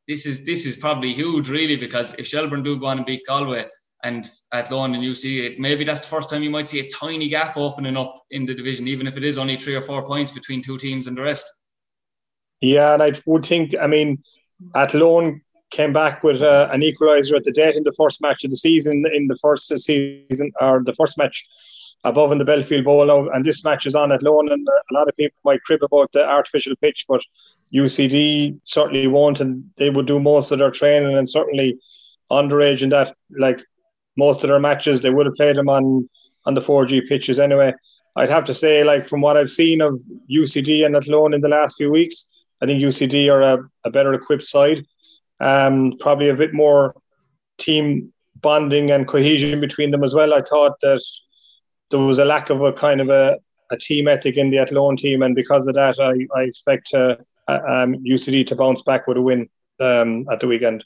this 0.07 0.25
is 0.27 0.47
this 0.47 0.65
is 0.67 0.77
probably 0.77 1.13
huge, 1.13 1.51
really, 1.51 1.77
because 1.77 2.15
if 2.15 2.27
Shelbourne 2.27 2.63
do 2.63 2.79
go 2.79 2.87
on 2.87 2.99
and 2.99 3.07
beat 3.07 3.27
Galway 3.27 3.67
and 4.05 4.25
at 4.53 4.67
Athlone 4.67 4.95
and 4.95 5.03
UC, 5.03 5.59
maybe 5.59 5.85
that's 5.85 6.01
the 6.01 6.07
first 6.07 6.31
time 6.31 6.43
you 6.43 6.51
might 6.51 6.69
see 6.69 6.81
a 6.81 6.89
tiny 6.89 7.29
gap 7.29 7.57
opening 7.57 7.97
up 7.97 8.15
in 8.31 8.47
the 8.47 8.55
division, 8.55 8.87
even 8.87 9.07
if 9.07 9.17
it 9.17 9.25
is 9.25 9.39
only 9.39 9.57
three 9.57 9.75
or 9.75 9.83
four 9.83 10.07
points 10.07 10.31
between 10.31 10.63
two 10.63 10.79
teams 10.79 11.09
and 11.09 11.17
the 11.17 11.23
rest. 11.23 11.45
Yeah, 12.61 12.95
and 12.95 13.03
I 13.03 13.21
would 13.27 13.47
think, 13.47 13.75
I 13.81 13.87
mean, 13.87 14.23
Athlone 14.75 15.41
came 15.71 15.93
back 15.93 16.23
with 16.25 16.43
uh, 16.43 16.69
an 16.73 16.81
equaliser 16.81 17.37
at 17.37 17.45
the 17.45 17.53
death 17.53 17.77
in 17.77 17.85
the 17.85 17.93
first 17.93 18.21
match 18.21 18.45
of 18.45 18.51
the 18.51 18.57
season, 18.57 19.05
in 19.15 19.27
the 19.27 19.37
first 19.37 19.69
season, 19.69 20.53
or 20.61 20.83
the 20.85 20.95
first 20.95 21.19
match 21.19 21.47
above 22.05 22.33
in 22.33 22.39
the 22.39 22.45
Belfield 22.45 22.85
Bowl 22.85 23.29
and 23.33 23.45
this 23.45 23.65
match 23.65 23.87
is 23.87 23.95
on 23.95 24.13
Athlone, 24.13 24.51
and 24.51 24.67
a 24.69 24.95
lot 24.95 25.09
of 25.09 25.17
people 25.17 25.39
might 25.45 25.63
crib 25.63 25.83
about 25.83 26.11
the 26.13 26.25
artificial 26.25 26.75
pitch, 26.77 27.05
but 27.09 27.21
UCD 27.75 28.59
certainly 28.65 29.07
won't, 29.07 29.41
and 29.41 29.65
they 29.77 29.91
would 29.91 30.07
do 30.07 30.19
most 30.19 30.51
of 30.51 30.59
their 30.59 30.71
training, 30.71 31.17
and 31.17 31.29
certainly 31.29 31.79
underage 32.31 32.83
in 32.83 32.89
that, 32.91 33.15
like 33.39 33.61
most 34.17 34.43
of 34.43 34.49
their 34.49 34.61
matches, 34.61 35.01
they 35.01 35.11
would 35.11 35.27
have 35.27 35.35
played 35.35 35.57
them 35.57 35.69
on 35.69 36.09
on 36.47 36.55
the 36.55 36.61
4G 36.61 37.07
pitches 37.09 37.39
anyway. 37.39 37.75
I'd 38.17 38.31
have 38.31 38.45
to 38.47 38.55
say, 38.55 38.83
like 38.83 39.07
from 39.07 39.21
what 39.21 39.37
I've 39.37 39.51
seen 39.51 39.81
of 39.81 40.01
UCD 40.31 40.87
and 40.87 40.97
Athlone 40.97 41.35
in 41.35 41.41
the 41.41 41.49
last 41.49 41.77
few 41.77 41.91
weeks, 41.91 42.25
I 42.61 42.67
think 42.67 42.83
UCD 42.83 43.31
are 43.31 43.43
a, 43.43 43.71
a 43.85 43.91
better 43.91 44.15
equipped 44.15 44.45
side. 44.45 44.85
Um, 45.41 45.95
probably 46.01 46.31
a 46.31 46.35
bit 46.35 46.53
more 46.53 46.95
team 47.59 48.13
bonding 48.41 48.91
and 48.91 49.07
cohesion 49.07 49.61
between 49.61 49.91
them 49.91 50.05
as 50.05 50.15
well. 50.15 50.35
I 50.35 50.43
thought 50.43 50.81
that 50.81 51.03
there 51.91 52.01
was 52.01 52.19
a 52.19 52.25
lack 52.25 52.51
of 52.51 52.63
a 52.63 52.73
kind 52.73 53.01
of 53.01 53.09
a, 53.09 53.39
a 53.71 53.77
team 53.77 54.09
ethic 54.09 54.37
in 54.37 54.51
the 54.51 54.59
Athlone 54.59 54.97
team, 54.97 55.23
and 55.23 55.35
because 55.35 55.67
of 55.67 55.75
that, 55.75 55.99
I, 56.01 56.27
I 56.39 56.45
expect 56.45 56.93
uh, 56.95 57.17
um, 57.49 57.97
UCD 58.05 58.47
to 58.49 58.57
bounce 58.57 58.83
back 58.83 59.07
with 59.07 59.17
a 59.17 59.23
win 59.23 59.49
um, 59.81 60.27
at 60.31 60.41
the 60.41 60.47
weekend. 60.47 60.85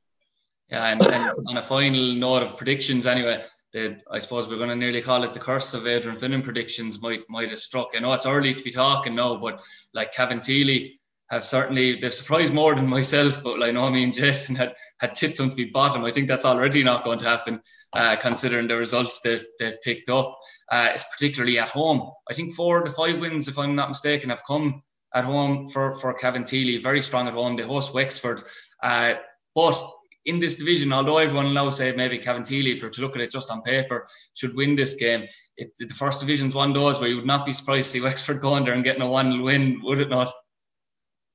Yeah, 0.68 0.86
and, 0.86 1.02
and 1.02 1.48
on 1.48 1.56
a 1.56 1.62
final 1.62 2.14
note 2.14 2.42
of 2.42 2.56
predictions, 2.56 3.06
anyway, 3.06 3.42
the, 3.72 4.00
I 4.10 4.18
suppose 4.18 4.48
we're 4.48 4.56
going 4.56 4.68
to 4.68 4.76
nearly 4.76 5.02
call 5.02 5.22
it 5.24 5.34
the 5.34 5.40
curse 5.40 5.74
of 5.74 5.86
Adrian 5.86 6.16
Finnan 6.16 6.42
predictions 6.42 7.02
might 7.02 7.20
might 7.28 7.50
have 7.50 7.58
struck. 7.58 7.90
I 7.94 8.00
know 8.00 8.12
it's 8.12 8.26
early 8.26 8.54
to 8.54 8.64
be 8.64 8.70
talking 8.70 9.14
now, 9.14 9.36
but 9.36 9.62
like 9.94 10.14
Cabinteely 10.14 10.98
have 11.32 11.44
certainly 11.44 11.96
they've 11.96 12.12
surprised 12.12 12.52
more 12.52 12.74
than 12.74 12.86
myself. 12.86 13.42
But 13.42 13.58
like, 13.58 13.70
I 13.70 13.72
know 13.72 13.90
me 13.90 14.04
and 14.04 14.12
Jason 14.12 14.54
had 14.54 14.74
had 15.00 15.14
tipped 15.14 15.38
them 15.38 15.48
to 15.48 15.56
be 15.56 15.64
bottom. 15.64 16.04
I 16.04 16.12
think 16.12 16.28
that's 16.28 16.44
already 16.44 16.84
not 16.84 17.04
going 17.04 17.18
to 17.20 17.24
happen, 17.24 17.60
uh, 17.94 18.16
considering 18.16 18.68
the 18.68 18.76
results 18.76 19.20
they've, 19.22 19.44
they've 19.58 19.80
picked 19.82 20.10
up. 20.10 20.38
Uh, 20.70 20.90
it's 20.94 21.08
particularly 21.16 21.58
at 21.58 21.68
home. 21.68 22.10
I 22.30 22.34
think 22.34 22.52
four 22.52 22.78
of 22.78 22.84
the 22.84 22.90
five 22.90 23.18
wins, 23.20 23.48
if 23.48 23.58
I'm 23.58 23.74
not 23.74 23.88
mistaken, 23.88 24.28
have 24.28 24.44
come 24.46 24.82
at 25.14 25.24
home 25.24 25.66
for 25.66 25.94
for 25.94 26.12
Kevin 26.14 26.42
Cabinteely. 26.42 26.82
Very 26.82 27.00
strong 27.00 27.26
at 27.26 27.34
home. 27.34 27.56
They 27.56 27.62
host 27.62 27.94
Wexford, 27.94 28.42
uh, 28.82 29.14
but 29.54 29.82
in 30.24 30.38
this 30.38 30.56
division, 30.56 30.92
although 30.92 31.18
everyone 31.18 31.52
now 31.52 31.70
say 31.70 31.96
maybe 31.96 32.18
Cabinteely, 32.18 32.72
if 32.72 32.80
you're 32.80 32.90
to 32.90 33.00
look 33.00 33.16
at 33.16 33.22
it 33.22 33.32
just 33.32 33.50
on 33.50 33.62
paper, 33.62 34.06
should 34.34 34.54
win 34.54 34.76
this 34.76 34.94
game, 34.94 35.26
it, 35.56 35.72
the 35.78 35.94
first 35.94 36.20
division's 36.20 36.54
one 36.54 36.72
those 36.72 37.00
where 37.00 37.08
you 37.08 37.16
would 37.16 37.26
not 37.26 37.44
be 37.44 37.52
surprised 37.52 37.86
to 37.86 37.98
see 37.98 38.04
Wexford 38.04 38.40
going 38.40 38.64
there 38.64 38.74
and 38.74 38.84
getting 38.84 39.02
a 39.02 39.08
1 39.08 39.42
win, 39.42 39.80
would 39.82 39.98
it 39.98 40.10
not? 40.10 40.32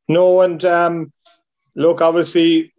No, 0.08 0.42
and 0.42 0.64
um, 0.66 1.12
look, 1.76 2.02
obviously, 2.02 2.74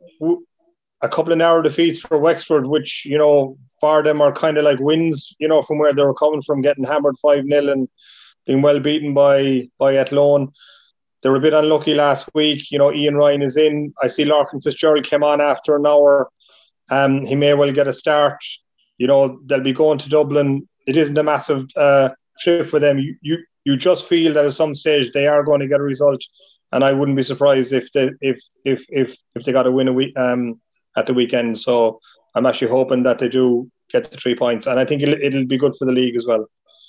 a 1.00 1.08
couple 1.08 1.32
of 1.32 1.38
narrow 1.38 1.62
defeats 1.62 2.00
for 2.00 2.18
Wexford, 2.18 2.66
which, 2.66 3.04
you 3.04 3.18
know, 3.18 3.58
for 3.80 4.02
them 4.02 4.20
are 4.20 4.32
kind 4.32 4.58
of 4.58 4.64
like 4.64 4.80
wins, 4.80 5.36
you 5.38 5.48
know, 5.48 5.62
from 5.62 5.78
where 5.78 5.94
they 5.94 6.02
were 6.02 6.14
coming 6.14 6.42
from, 6.42 6.62
getting 6.62 6.84
hammered 6.84 7.16
5 7.20 7.44
0 7.44 7.72
and 7.72 7.88
being 8.46 8.62
well 8.62 8.80
beaten 8.80 9.14
by, 9.14 9.68
by 9.78 9.96
Athlone. 9.96 10.52
They 11.22 11.28
were 11.28 11.36
a 11.36 11.40
bit 11.40 11.54
unlucky 11.54 11.94
last 11.94 12.28
week. 12.34 12.70
You 12.70 12.78
know, 12.78 12.92
Ian 12.92 13.16
Ryan 13.16 13.42
is 13.42 13.56
in. 13.56 13.92
I 14.02 14.06
see 14.06 14.24
Larkin 14.24 14.60
Fitzgerald 14.60 15.04
came 15.04 15.22
on 15.22 15.40
after 15.40 15.76
an 15.76 15.86
hour. 15.86 16.30
Um, 16.90 17.26
he 17.26 17.34
may 17.34 17.54
well 17.54 17.72
get 17.72 17.88
a 17.88 17.92
start. 17.92 18.38
You 18.98 19.06
know, 19.06 19.40
they'll 19.46 19.60
be 19.60 19.72
going 19.72 19.98
to 19.98 20.08
Dublin. 20.08 20.68
It 20.86 20.96
isn't 20.96 21.18
a 21.18 21.22
massive 21.22 21.66
uh, 21.76 22.10
trip 22.40 22.68
for 22.68 22.78
them. 22.78 22.98
You, 22.98 23.16
you 23.20 23.38
you 23.64 23.76
just 23.76 24.08
feel 24.08 24.32
that 24.32 24.46
at 24.46 24.52
some 24.54 24.74
stage 24.74 25.10
they 25.12 25.26
are 25.26 25.42
going 25.42 25.60
to 25.60 25.68
get 25.68 25.80
a 25.80 25.82
result 25.82 26.22
and 26.72 26.85
I 26.85 26.92
wouldn't 26.92 27.16
be 27.16 27.22
surprised 27.22 27.72
if 27.72 27.90
they 27.92 28.11
if 28.20 28.40
if 28.64 28.85
if 28.88 29.16
if 29.35 29.44
they 29.44 29.52
got 29.52 29.66
a 29.66 29.70
win 29.70 29.88
a 29.88 29.92
week 29.92 30.16
um 30.18 30.61
at 30.96 31.07
the 31.07 31.14
weekend. 31.14 31.61
So 31.61 32.00
I'm 32.35 32.46
actually 32.46 32.70
hoping 32.70 33.02
that 33.04 33.18
they 33.18 33.28
do 33.28 33.70
get 33.90 34.11
the 34.11 34.16
three 34.16 34.37
points, 34.37 34.66
and 34.66 34.78
I 34.78 34.85
think 34.85 35.02
it'll, 35.02 35.20
it'll 35.20 35.46
be 35.46 35.59
good 35.59 35.76
for 35.76 35.85
the 35.85 35.92
league 35.92 36.16
as 36.16 36.26
well. 36.26 36.46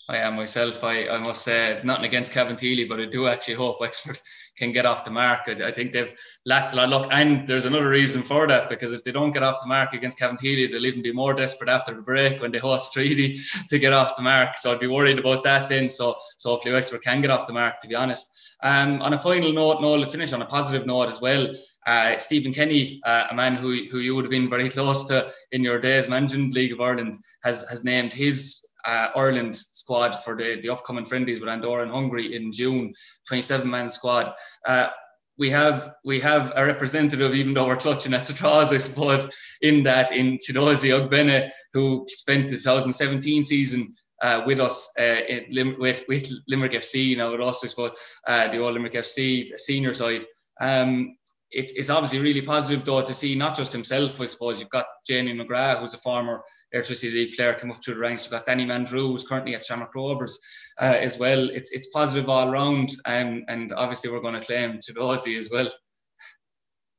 I 0.10 0.18
am 0.18 0.38
myself. 0.38 0.84
I, 0.84 1.08
I 1.08 1.20
must 1.20 1.44
say 1.44 1.80
nothing 1.84 2.06
against 2.06 2.34
Cabinteely, 2.34 2.90
but 2.90 3.00
I 3.00 3.06
do 3.06 3.28
actually 3.28 3.54
hope 3.54 3.80
Wexford 3.80 4.20
can 4.58 4.72
get 4.72 4.88
off 4.88 5.06
the 5.06 5.12
mark. 5.12 5.42
I, 5.46 5.68
I 5.68 5.72
think 5.72 5.92
they've 5.92 6.12
lacked 6.48 6.74
a 6.74 6.78
lot 6.78 6.86
of 6.86 6.90
luck. 6.90 7.10
And 7.12 7.48
there's 7.48 7.66
another 7.66 7.90
reason 7.90 8.24
for 8.24 8.48
that 8.48 8.70
because 8.70 8.92
if 8.92 9.04
they 9.04 9.12
don't 9.12 9.30
get 9.30 9.44
off 9.44 9.62
the 9.62 9.68
mark 9.68 9.94
against 9.94 10.20
Cabinteely, 10.20 10.72
they'll 10.72 10.88
even 10.88 11.04
be 11.04 11.14
more 11.14 11.36
desperate 11.36 11.70
after 11.70 11.94
the 11.94 12.02
break 12.02 12.42
when 12.42 12.52
they 12.52 12.58
host 12.58 12.92
Treaty 12.92 13.38
to 13.70 13.78
get 13.78 13.94
off 13.94 14.16
the 14.16 14.24
mark. 14.24 14.58
So 14.58 14.74
I'd 14.74 14.80
be 14.80 14.88
worried 14.88 15.20
about 15.20 15.44
that 15.44 15.70
then. 15.70 15.92
So, 15.92 16.16
so 16.40 16.50
hopefully 16.50 16.74
Wexford 16.74 17.04
can 17.04 17.22
get 17.22 17.30
off 17.30 17.46
the 17.46 17.54
mark, 17.54 17.78
to 17.82 17.88
be 17.88 17.94
honest. 17.94 18.36
Um, 18.62 19.02
on 19.02 19.14
a 19.14 19.18
final 19.18 19.54
note, 19.54 19.82
Noel, 19.82 20.02
to 20.02 20.08
finish 20.08 20.34
on 20.34 20.42
a 20.42 20.46
positive 20.46 20.86
note 20.86 21.08
as 21.08 21.22
well. 21.22 21.48
Uh, 21.88 22.18
Stephen 22.18 22.54
Kenny, 22.54 23.02
uh, 23.06 23.28
a 23.32 23.36
man 23.36 23.56
who, 23.56 23.86
who 23.90 24.00
you 24.00 24.16
would 24.16 24.26
have 24.26 24.32
been 24.32 24.50
very 24.50 24.70
close 24.70 25.08
to 25.08 25.32
in 25.52 25.64
your 25.64 25.80
days 25.80 26.10
managing 26.10 26.52
League 26.52 26.74
of 26.74 26.82
Ireland, 26.82 27.18
has, 27.44 27.68
has 27.70 27.84
named 27.84 28.12
his 28.14 28.66
uh, 28.86 29.08
Ireland 29.16 29.56
squad 29.56 30.16
for 30.16 30.36
the, 30.36 30.60
the 30.62 30.70
upcoming 30.70 31.06
friendlies 31.06 31.40
with 31.40 31.50
Andorra 31.50 31.84
and 31.84 31.92
Hungary 31.92 32.36
in 32.36 32.52
June, 32.52 32.94
27 33.28 33.70
man 33.70 33.90
squad. 33.90 34.32
Uh, 34.66 34.90
we 35.38 35.50
have 35.50 35.96
we 36.04 36.20
have 36.20 36.52
a 36.56 36.66
representative, 36.66 37.34
even 37.34 37.54
though 37.54 37.66
we're 37.66 37.78
clutching 37.78 38.14
at 38.14 38.26
straws, 38.26 38.74
I 38.74 38.78
suppose, 38.78 39.34
in 39.62 39.84
that 39.84 40.12
in 40.12 40.38
Chidozie 40.38 40.92
Ogbene, 40.92 41.50
who 41.74 42.06
spent 42.10 42.50
the 42.50 42.58
2017 42.58 43.46
season 43.46 43.94
uh, 44.22 44.42
with 44.46 44.60
us 44.60 44.92
uh, 45.00 45.22
Lim- 45.50 45.78
with, 45.80 46.06
with 46.08 46.30
Limerick 46.48 46.74
FC, 46.74 47.06
you 47.06 47.18
know, 47.18 47.32
with 47.32 47.42
us, 47.42 47.78
I 47.78 47.92
uh, 48.28 48.52
the 48.52 48.60
old 48.60 48.74
Limerick 48.74 48.94
FC 48.94 49.58
senior 49.60 49.94
side. 49.94 50.26
Um, 50.60 51.16
it's, 51.52 51.74
it's 51.74 51.90
obviously 51.90 52.20
really 52.20 52.42
positive 52.44 52.86
though 52.86 53.02
to 53.02 53.14
see 53.14 53.36
not 53.36 53.56
just 53.56 53.74
himself, 53.74 54.22
I 54.22 54.26
suppose. 54.28 54.60
You've 54.60 54.70
got 54.70 54.86
Jamie 55.08 55.34
McGrath, 55.34 55.80
who's 55.80 55.96
a 55.96 55.98
former 55.98 56.42
Airtricity 56.76 57.12
League 57.12 57.36
player, 57.36 57.54
come 57.54 57.72
up 57.72 57.84
through 57.84 57.96
the 57.96 58.02
ranks. 58.02 58.26
You've 58.26 58.34
got 58.34 58.46
Danny 58.46 58.66
Mandroiu, 58.66 59.08
who's 59.08 59.28
currently 59.28 59.56
at 59.56 59.66
Shamrock 59.66 59.96
Rovers 59.96 60.40
uh, 60.80 60.98
as 61.00 61.18
well. 61.18 61.50
It's 61.50 61.72
it's 61.72 61.90
positive 61.90 62.30
all 62.30 62.52
around, 62.52 62.90
um, 63.06 63.44
and 63.48 63.74
obviously 63.74 64.12
we're 64.12 64.22
going 64.22 64.40
to 64.40 64.46
claim 64.46 64.80
to 64.80 64.94
Chidozie 64.94 65.40
as 65.40 65.50
well. 65.52 65.70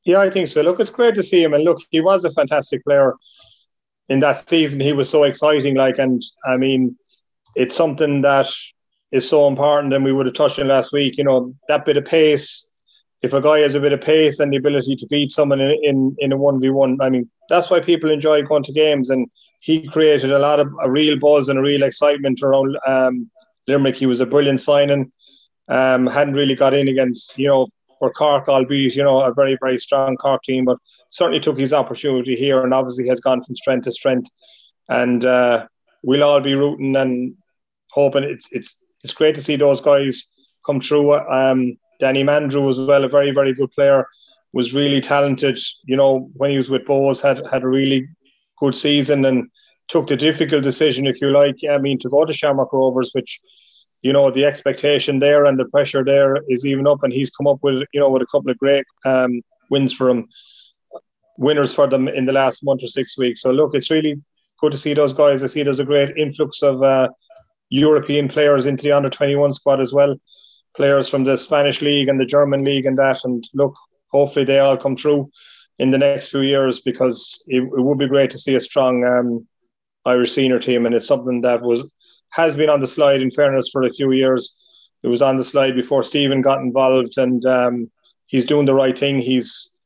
Yeah, 0.05 0.21
I 0.21 0.31
think 0.31 0.49
so. 0.49 0.63
Look, 0.63 0.81
it's 0.81 0.91
great 0.91 1.15
to 1.15 1.23
see 1.23 1.43
him, 1.43 1.55
and 1.55 1.63
look, 1.63 1.79
he 1.91 2.01
was 2.01 2.25
a 2.25 2.31
fantastic 2.31 2.83
player 2.85 3.15
in 4.09 4.21
that 4.21 4.49
season. 4.49 4.81
He 4.81 4.93
was 4.93 5.09
so 5.09 5.25
exciting, 5.25 5.77
like, 5.77 5.99
and 5.99 6.23
I 6.45 6.57
mean, 6.57 6.97
it's 7.57 7.77
something 7.77 8.23
that 8.23 8.49
is 9.13 9.29
so 9.29 9.49
important, 9.49 9.93
and 9.93 10.05
we 10.05 10.13
would 10.13 10.27
have 10.27 10.35
touched 10.35 10.59
on 10.59 10.69
last 10.69 10.93
week. 10.93 11.19
You 11.19 11.25
know, 11.25 11.55
that 11.69 11.85
bit 11.85 11.97
of 11.97 12.05
pace 12.05 12.71
if 13.23 13.35
a 13.35 13.41
guy 13.41 13.61
has 13.61 13.75
a 13.75 13.81
bit 13.81 13.93
of 13.93 14.01
pace 14.01 14.41
and 14.41 14.53
the 14.53 14.57
ability 14.57 14.97
to 14.97 15.07
beat 15.07 15.31
someone 15.31 15.61
in 15.61 15.79
in, 15.83 16.17
in 16.19 16.33
a 16.33 16.37
one 16.37 16.61
v 16.61 16.71
one, 16.71 16.99
I 17.01 17.11
mean 17.11 17.29
that's 17.49 17.71
why 17.71 17.81
people 17.81 18.11
enjoy 18.11 18.43
going 18.43 18.63
to 18.65 18.73
games. 18.73 19.11
And 19.11 19.31
he 19.61 19.87
created 19.89 20.33
a 20.33 20.39
lot 20.39 20.61
of 20.61 20.73
a 20.83 20.91
real 20.91 21.19
buzz 21.19 21.49
and 21.49 21.59
a 21.59 21.63
real 21.63 21.83
excitement 21.83 22.43
around 22.43 22.79
um, 22.87 23.31
Limerick. 23.67 23.97
He 23.97 24.07
was 24.07 24.21
a 24.21 24.27
brilliant 24.27 24.61
signing. 24.61 25.13
Um, 25.69 26.07
hadn't 26.07 26.35
really 26.35 26.57
got 26.57 26.75
in 26.75 26.89
against 26.89 27.39
you 27.39 27.49
know 27.49 27.69
for 27.99 28.11
Cork, 28.11 28.49
albeit 28.49 28.95
you 28.95 29.03
know 29.03 29.21
a 29.21 29.35
very 29.35 29.59
very 29.61 29.79
strong 29.79 30.17
Cork 30.17 30.43
team, 30.43 30.65
but 30.65 30.79
certainly 31.11 31.41
took 31.41 31.59
his 31.59 31.75
opportunity 31.75 32.37
here 32.37 32.65
and 32.65 32.73
obviously 32.73 33.07
has 33.09 33.21
gone 33.21 33.43
from 33.43 33.57
strength 33.57 33.85
to 33.85 33.93
strength. 33.93 34.31
And 34.89 35.25
uh, 35.25 35.67
we'll 36.03 36.25
all 36.25 36.41
be 36.41 36.55
rooting 36.55 36.97
and 36.97 37.37
hoping 37.93 38.25
it's 38.25 38.49
it's 38.53 38.83
it's 39.05 39.15
great 39.15 39.35
to 39.35 39.43
see 39.43 39.57
those 39.57 39.81
guys 39.81 40.27
come 40.67 40.81
through. 40.81 41.15
Um, 41.15 41.77
Danny 41.99 42.25
Mandroiu 42.25 42.71
as 42.71 42.79
well, 42.79 43.05
a 43.05 43.09
very, 43.09 43.31
very 43.31 43.53
good 43.53 43.71
player, 43.73 44.07
was 44.53 44.75
really 44.75 45.01
talented. 45.01 45.59
You 45.85 45.97
know, 45.97 46.31
when 46.35 46.51
he 46.51 46.59
was 46.59 46.71
with 46.71 46.87
Bohs, 46.87 47.21
had 47.21 47.43
had 47.51 47.63
a 47.63 47.69
really 47.69 48.09
good 48.59 48.75
season 48.75 49.25
and 49.25 49.49
took 49.89 50.07
the 50.07 50.17
difficult 50.17 50.63
decision, 50.63 51.07
if 51.07 51.21
you 51.21 51.31
like. 51.31 51.57
I 51.71 51.79
mean, 51.79 51.99
to 52.01 52.09
go 52.09 52.25
to 52.25 52.33
Shamrock 52.33 52.73
Rovers, 52.73 53.11
which 53.13 53.41
you 54.03 54.13
know 54.13 54.31
the 54.31 54.47
expectation 54.47 55.19
there 55.19 55.45
and 55.45 55.59
the 55.59 55.67
pressure 55.67 56.05
there 56.05 56.39
is 56.49 56.65
even 56.65 56.87
up, 56.87 57.03
and 57.03 57.13
he's 57.13 57.31
come 57.31 57.47
up 57.47 57.59
with 57.63 57.85
you 57.93 58.01
know 58.01 58.11
with 58.11 58.23
a 58.23 58.27
couple 58.33 58.51
of 58.51 58.59
great 58.59 58.85
um, 59.05 59.43
wins 59.71 59.93
for 59.93 60.09
him, 60.09 60.29
winners 61.37 61.75
for 61.75 61.89
them 61.89 62.09
in 62.09 62.25
the 62.25 62.33
last 62.33 62.65
month 62.65 62.83
or 62.83 62.89
six 62.89 63.17
weeks. 63.19 63.43
So 63.43 63.51
look, 63.51 63.75
it's 63.75 63.91
really 63.91 64.21
good 64.61 64.73
to 64.73 64.79
see 64.79 64.95
those 64.95 65.13
guys. 65.13 65.45
I 65.45 65.49
see 65.49 65.63
there's 65.63 65.81
a 65.81 65.85
great 65.85 66.17
influx 66.17 66.63
of 66.63 66.83
uh, 66.83 67.09
European 67.71 68.29
players 68.29 68.67
into 68.67 68.83
the 68.83 68.93
under 68.93 69.11
21 69.11 69.55
squad 69.55 69.81
as 69.81 69.93
well 69.93 70.17
players 70.77 71.09
from 71.09 71.25
the 71.25 71.37
Spanish 71.37 71.83
league 71.83 72.09
and 72.09 72.21
the 72.21 72.25
German 72.25 72.65
league 72.65 72.87
and 72.87 72.99
that. 72.99 73.21
And 73.25 73.45
look, 73.55 73.75
hopefully 74.09 74.45
they 74.45 74.59
all 74.59 74.77
come 74.77 74.97
through 74.97 75.31
in 75.79 75.91
the 75.91 75.99
next 75.99 76.29
few 76.29 76.41
years 76.41 76.81
because 76.81 77.43
it, 77.47 77.63
it 77.63 77.81
would 77.81 77.99
be 77.99 78.09
great 78.09 78.31
to 78.31 78.39
see 78.39 78.55
a 78.55 78.61
strong 78.61 79.05
um, 79.05 79.49
Irish 80.05 80.33
senior 80.33 80.59
team. 80.59 80.87
And 80.87 80.95
it's 80.95 81.07
something 81.07 81.41
that 81.43 81.63
was 81.63 81.89
has 82.31 82.57
been 82.57 82.71
on 82.71 82.81
the 82.81 82.87
slide. 82.87 83.23
In 83.23 83.31
fairness, 83.31 83.71
for 83.71 83.83
a 83.83 83.91
few 83.91 84.13
years, 84.13 84.57
it 85.03 85.09
was 85.09 85.23
on 85.23 85.37
the 85.37 85.45
slide 85.45 85.75
before 85.75 86.05
Stephen 86.05 86.43
got 86.43 86.61
involved, 86.61 87.19
and 87.19 87.45
um, 87.45 87.91
he's 88.27 88.45
doing 88.45 88.67
the 88.67 88.75
right 88.75 88.97
thing. 88.97 89.19
He's 89.19 89.77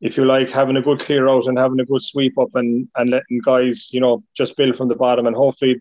if 0.00 0.16
you 0.16 0.24
like, 0.24 0.48
having 0.48 0.76
a 0.76 0.82
good 0.82 1.00
clear 1.00 1.28
out 1.28 1.46
and 1.46 1.58
having 1.58 1.80
a 1.80 1.84
good 1.84 2.02
sweep 2.02 2.38
up 2.38 2.54
and, 2.54 2.88
and 2.96 3.10
letting 3.10 3.40
guys, 3.44 3.92
you 3.92 4.00
know, 4.00 4.22
just 4.36 4.56
build 4.56 4.76
from 4.76 4.86
the 4.86 4.94
bottom. 4.94 5.26
And 5.26 5.34
hopefully 5.34 5.80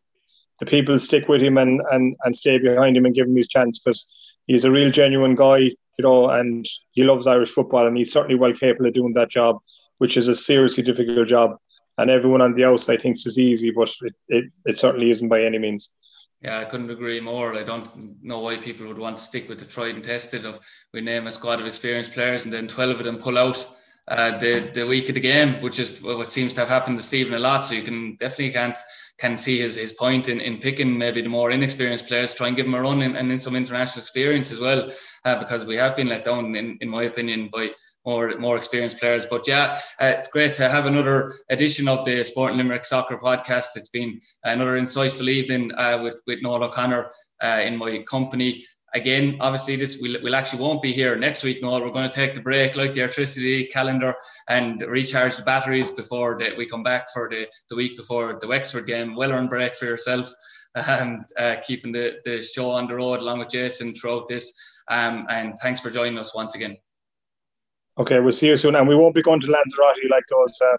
the 0.60 0.66
people 0.66 0.98
stick 1.00 1.28
with 1.28 1.42
him 1.42 1.58
and, 1.58 1.82
and, 1.92 2.16
and 2.24 2.36
stay 2.36 2.58
behind 2.58 2.98
him 2.98 3.06
and 3.06 3.16
give 3.16 3.28
him 3.28 3.36
his 3.36 3.48
chance 3.48 3.80
because 3.80 4.12
he's 4.48 4.66
a 4.66 4.72
real 4.72 4.92
genuine 4.92 5.36
guy, 5.36 5.58
you 5.58 5.76
know, 6.00 6.30
and 6.30 6.66
he 6.92 7.04
loves 7.04 7.28
Irish 7.28 7.52
football 7.52 7.86
and 7.86 7.98
he's 7.98 8.12
certainly 8.12 8.36
well 8.36 8.54
capable 8.54 8.88
of 8.88 8.94
doing 8.94 9.14
that 9.14 9.30
job, 9.30 9.60
which 10.00 10.18
is 10.18 10.28
a 10.28 10.36
seriously 10.36 10.84
difficult 10.84 11.28
job. 11.28 11.58
And 12.00 12.12
everyone 12.12 12.42
on 12.42 12.54
the 12.54 12.66
outside 12.66 13.02
thinks 13.02 13.26
it's 13.26 13.40
easy, 13.40 13.72
but 13.72 13.92
it, 14.02 14.14
it, 14.28 14.46
it 14.66 14.80
certainly 14.80 15.10
isn't 15.10 15.30
by 15.30 15.42
any 15.44 15.58
means. 15.58 15.90
Yeah, 16.42 16.60
I 16.60 16.66
couldn't 16.66 16.92
agree 16.92 17.20
more. 17.20 17.56
I 17.56 17.64
don't 17.64 17.90
know 18.24 18.40
why 18.40 18.58
people 18.58 18.88
would 18.88 19.00
want 19.00 19.18
to 19.18 19.24
stick 19.24 19.50
with 19.50 19.58
the 19.58 19.66
tried 19.66 19.96
and 19.96 20.04
tested 20.04 20.46
of 20.46 20.60
we 20.94 21.02
name 21.02 21.26
a 21.26 21.32
squad 21.32 21.60
of 21.60 21.66
experienced 21.66 22.14
players 22.14 22.46
and 22.46 22.54
then 22.54 22.68
12 22.68 23.00
of 23.00 23.06
them 23.06 23.18
pull 23.18 23.40
out 23.40 23.68
uh, 24.08 24.38
the 24.38 24.72
the 24.74 24.86
week 24.86 25.10
of 25.10 25.16
the 25.16 25.22
game, 25.22 25.54
which 25.62 25.80
is 25.80 26.02
what 26.02 26.30
seems 26.30 26.54
to 26.54 26.62
have 26.62 26.70
happened 26.70 26.98
to 26.98 27.04
Stephen 27.04 27.34
a 27.34 27.40
lot. 27.40 27.66
So 27.66 27.74
you 27.76 27.82
can 27.82 28.16
definitely 28.16 28.52
can't 28.54 28.78
can 29.20 29.38
see 29.38 29.60
his, 29.60 29.76
his 29.76 29.94
point 29.94 30.30
in, 30.30 30.40
in 30.42 30.60
picking 30.60 30.98
maybe 30.98 31.22
the 31.22 31.30
more 31.30 31.50
inexperienced 31.52 32.08
players, 32.08 32.34
try 32.34 32.48
and 32.48 32.56
give 32.56 32.68
them 32.68 32.76
a 32.76 32.82
run 32.82 33.02
and, 33.02 33.18
and 33.18 33.32
in 33.32 33.40
some 33.40 33.56
international 33.56 34.02
experience 34.02 34.52
as 34.52 34.60
well, 34.60 34.92
uh, 35.26 35.40
because 35.40 35.66
we 35.66 35.76
have 35.76 35.96
been 35.96 36.08
let 36.08 36.24
down, 36.24 36.56
in, 36.56 36.78
in 36.82 36.90
my 36.90 37.04
opinion, 37.04 37.50
by 37.52 37.72
more 38.06 38.38
more 38.38 38.56
experienced 38.56 39.00
players. 39.00 39.26
But 39.26 39.48
yeah, 39.48 39.80
uh, 40.00 40.14
it's 40.18 40.30
great 40.30 40.54
to 40.56 40.70
have 40.70 40.86
another 40.86 41.34
edition 41.50 41.88
of 41.88 42.06
the 42.06 42.24
Sport 42.24 42.56
Limerick 42.56 42.86
Soccer 42.86 43.18
Podcast. 43.18 43.76
It's 43.76 43.90
been 43.90 44.22
another 44.44 44.80
insightful 44.80 45.28
evening 45.28 45.72
uh, 45.76 46.00
with 46.02 46.22
with 46.28 46.42
Noel 46.42 46.64
O'Connor 46.64 47.12
uh, 47.44 47.62
in 47.66 47.76
my 47.76 48.00
company 48.04 48.64
again, 48.94 49.38
obviously, 49.40 49.76
this 49.76 50.00
will 50.02 50.18
will 50.22 50.36
actually 50.36 50.62
won't 50.62 50.82
be 50.82 50.92
here 50.92 51.16
next 51.16 51.44
week. 51.44 51.62
No, 51.62 51.80
we're 51.80 51.92
going 51.92 52.10
to 52.10 52.16
take 52.16 52.36
the 52.36 52.42
break, 52.42 52.76
like 52.76 52.94
the 52.94 53.02
electricity 53.02 53.66
calendar, 53.66 54.16
and 54.48 54.82
recharge 54.82 55.38
the 55.38 55.44
batteries 55.44 55.92
before 55.92 56.38
the, 56.38 56.54
we 56.58 56.66
come 56.66 56.84
back 56.84 57.08
for 57.14 57.30
the, 57.30 57.48
the 57.70 57.76
week 57.76 57.98
before 57.98 58.38
the 58.40 58.48
Wexford 58.48 58.88
game. 58.88 59.16
Well 59.16 59.32
earned 59.32 59.50
break 59.50 59.76
for 59.76 59.86
yourself, 59.86 60.32
and 60.76 61.24
uh, 61.38 61.56
keeping 61.66 61.92
the, 61.92 62.20
the 62.26 62.42
show 62.42 62.72
on 62.72 62.88
the 62.88 62.96
road 62.96 63.20
along 63.20 63.40
with 63.40 63.50
Jason 63.50 63.94
throughout 63.94 64.28
this. 64.28 64.54
Um, 64.90 65.26
and 65.30 65.56
thanks 65.62 65.82
for 65.82 65.90
joining 65.90 66.18
us 66.18 66.36
once 66.36 66.56
again. 66.56 66.78
Okay, 68.00 68.20
we'll 68.20 68.32
see 68.32 68.48
you 68.48 68.56
soon, 68.56 68.76
and 68.76 68.88
we 68.88 68.96
won't 68.96 69.16
be 69.16 69.24
going 69.24 69.42
to 69.42 69.48
Lanzarote 69.48 70.10
like 70.10 70.24
those. 70.30 70.54
Uh, 70.62 70.78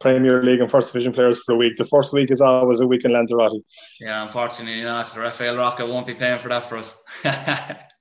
Premier 0.00 0.42
League 0.42 0.60
and 0.60 0.70
First 0.70 0.92
Division 0.92 1.12
players 1.12 1.40
for 1.44 1.54
a 1.54 1.56
week. 1.56 1.76
The 1.76 1.84
first 1.84 2.12
week 2.12 2.30
is 2.30 2.40
always 2.40 2.80
a 2.80 2.86
week 2.86 3.04
in 3.04 3.12
Lanzarote. 3.12 3.62
Yeah, 4.00 4.22
unfortunately 4.22 4.82
not. 4.82 5.14
Rafael 5.16 5.56
Rocca 5.56 5.86
won't 5.86 6.06
be 6.06 6.14
paying 6.14 6.38
for 6.38 6.48
that 6.48 6.64
for 6.64 6.78
us. 6.78 7.02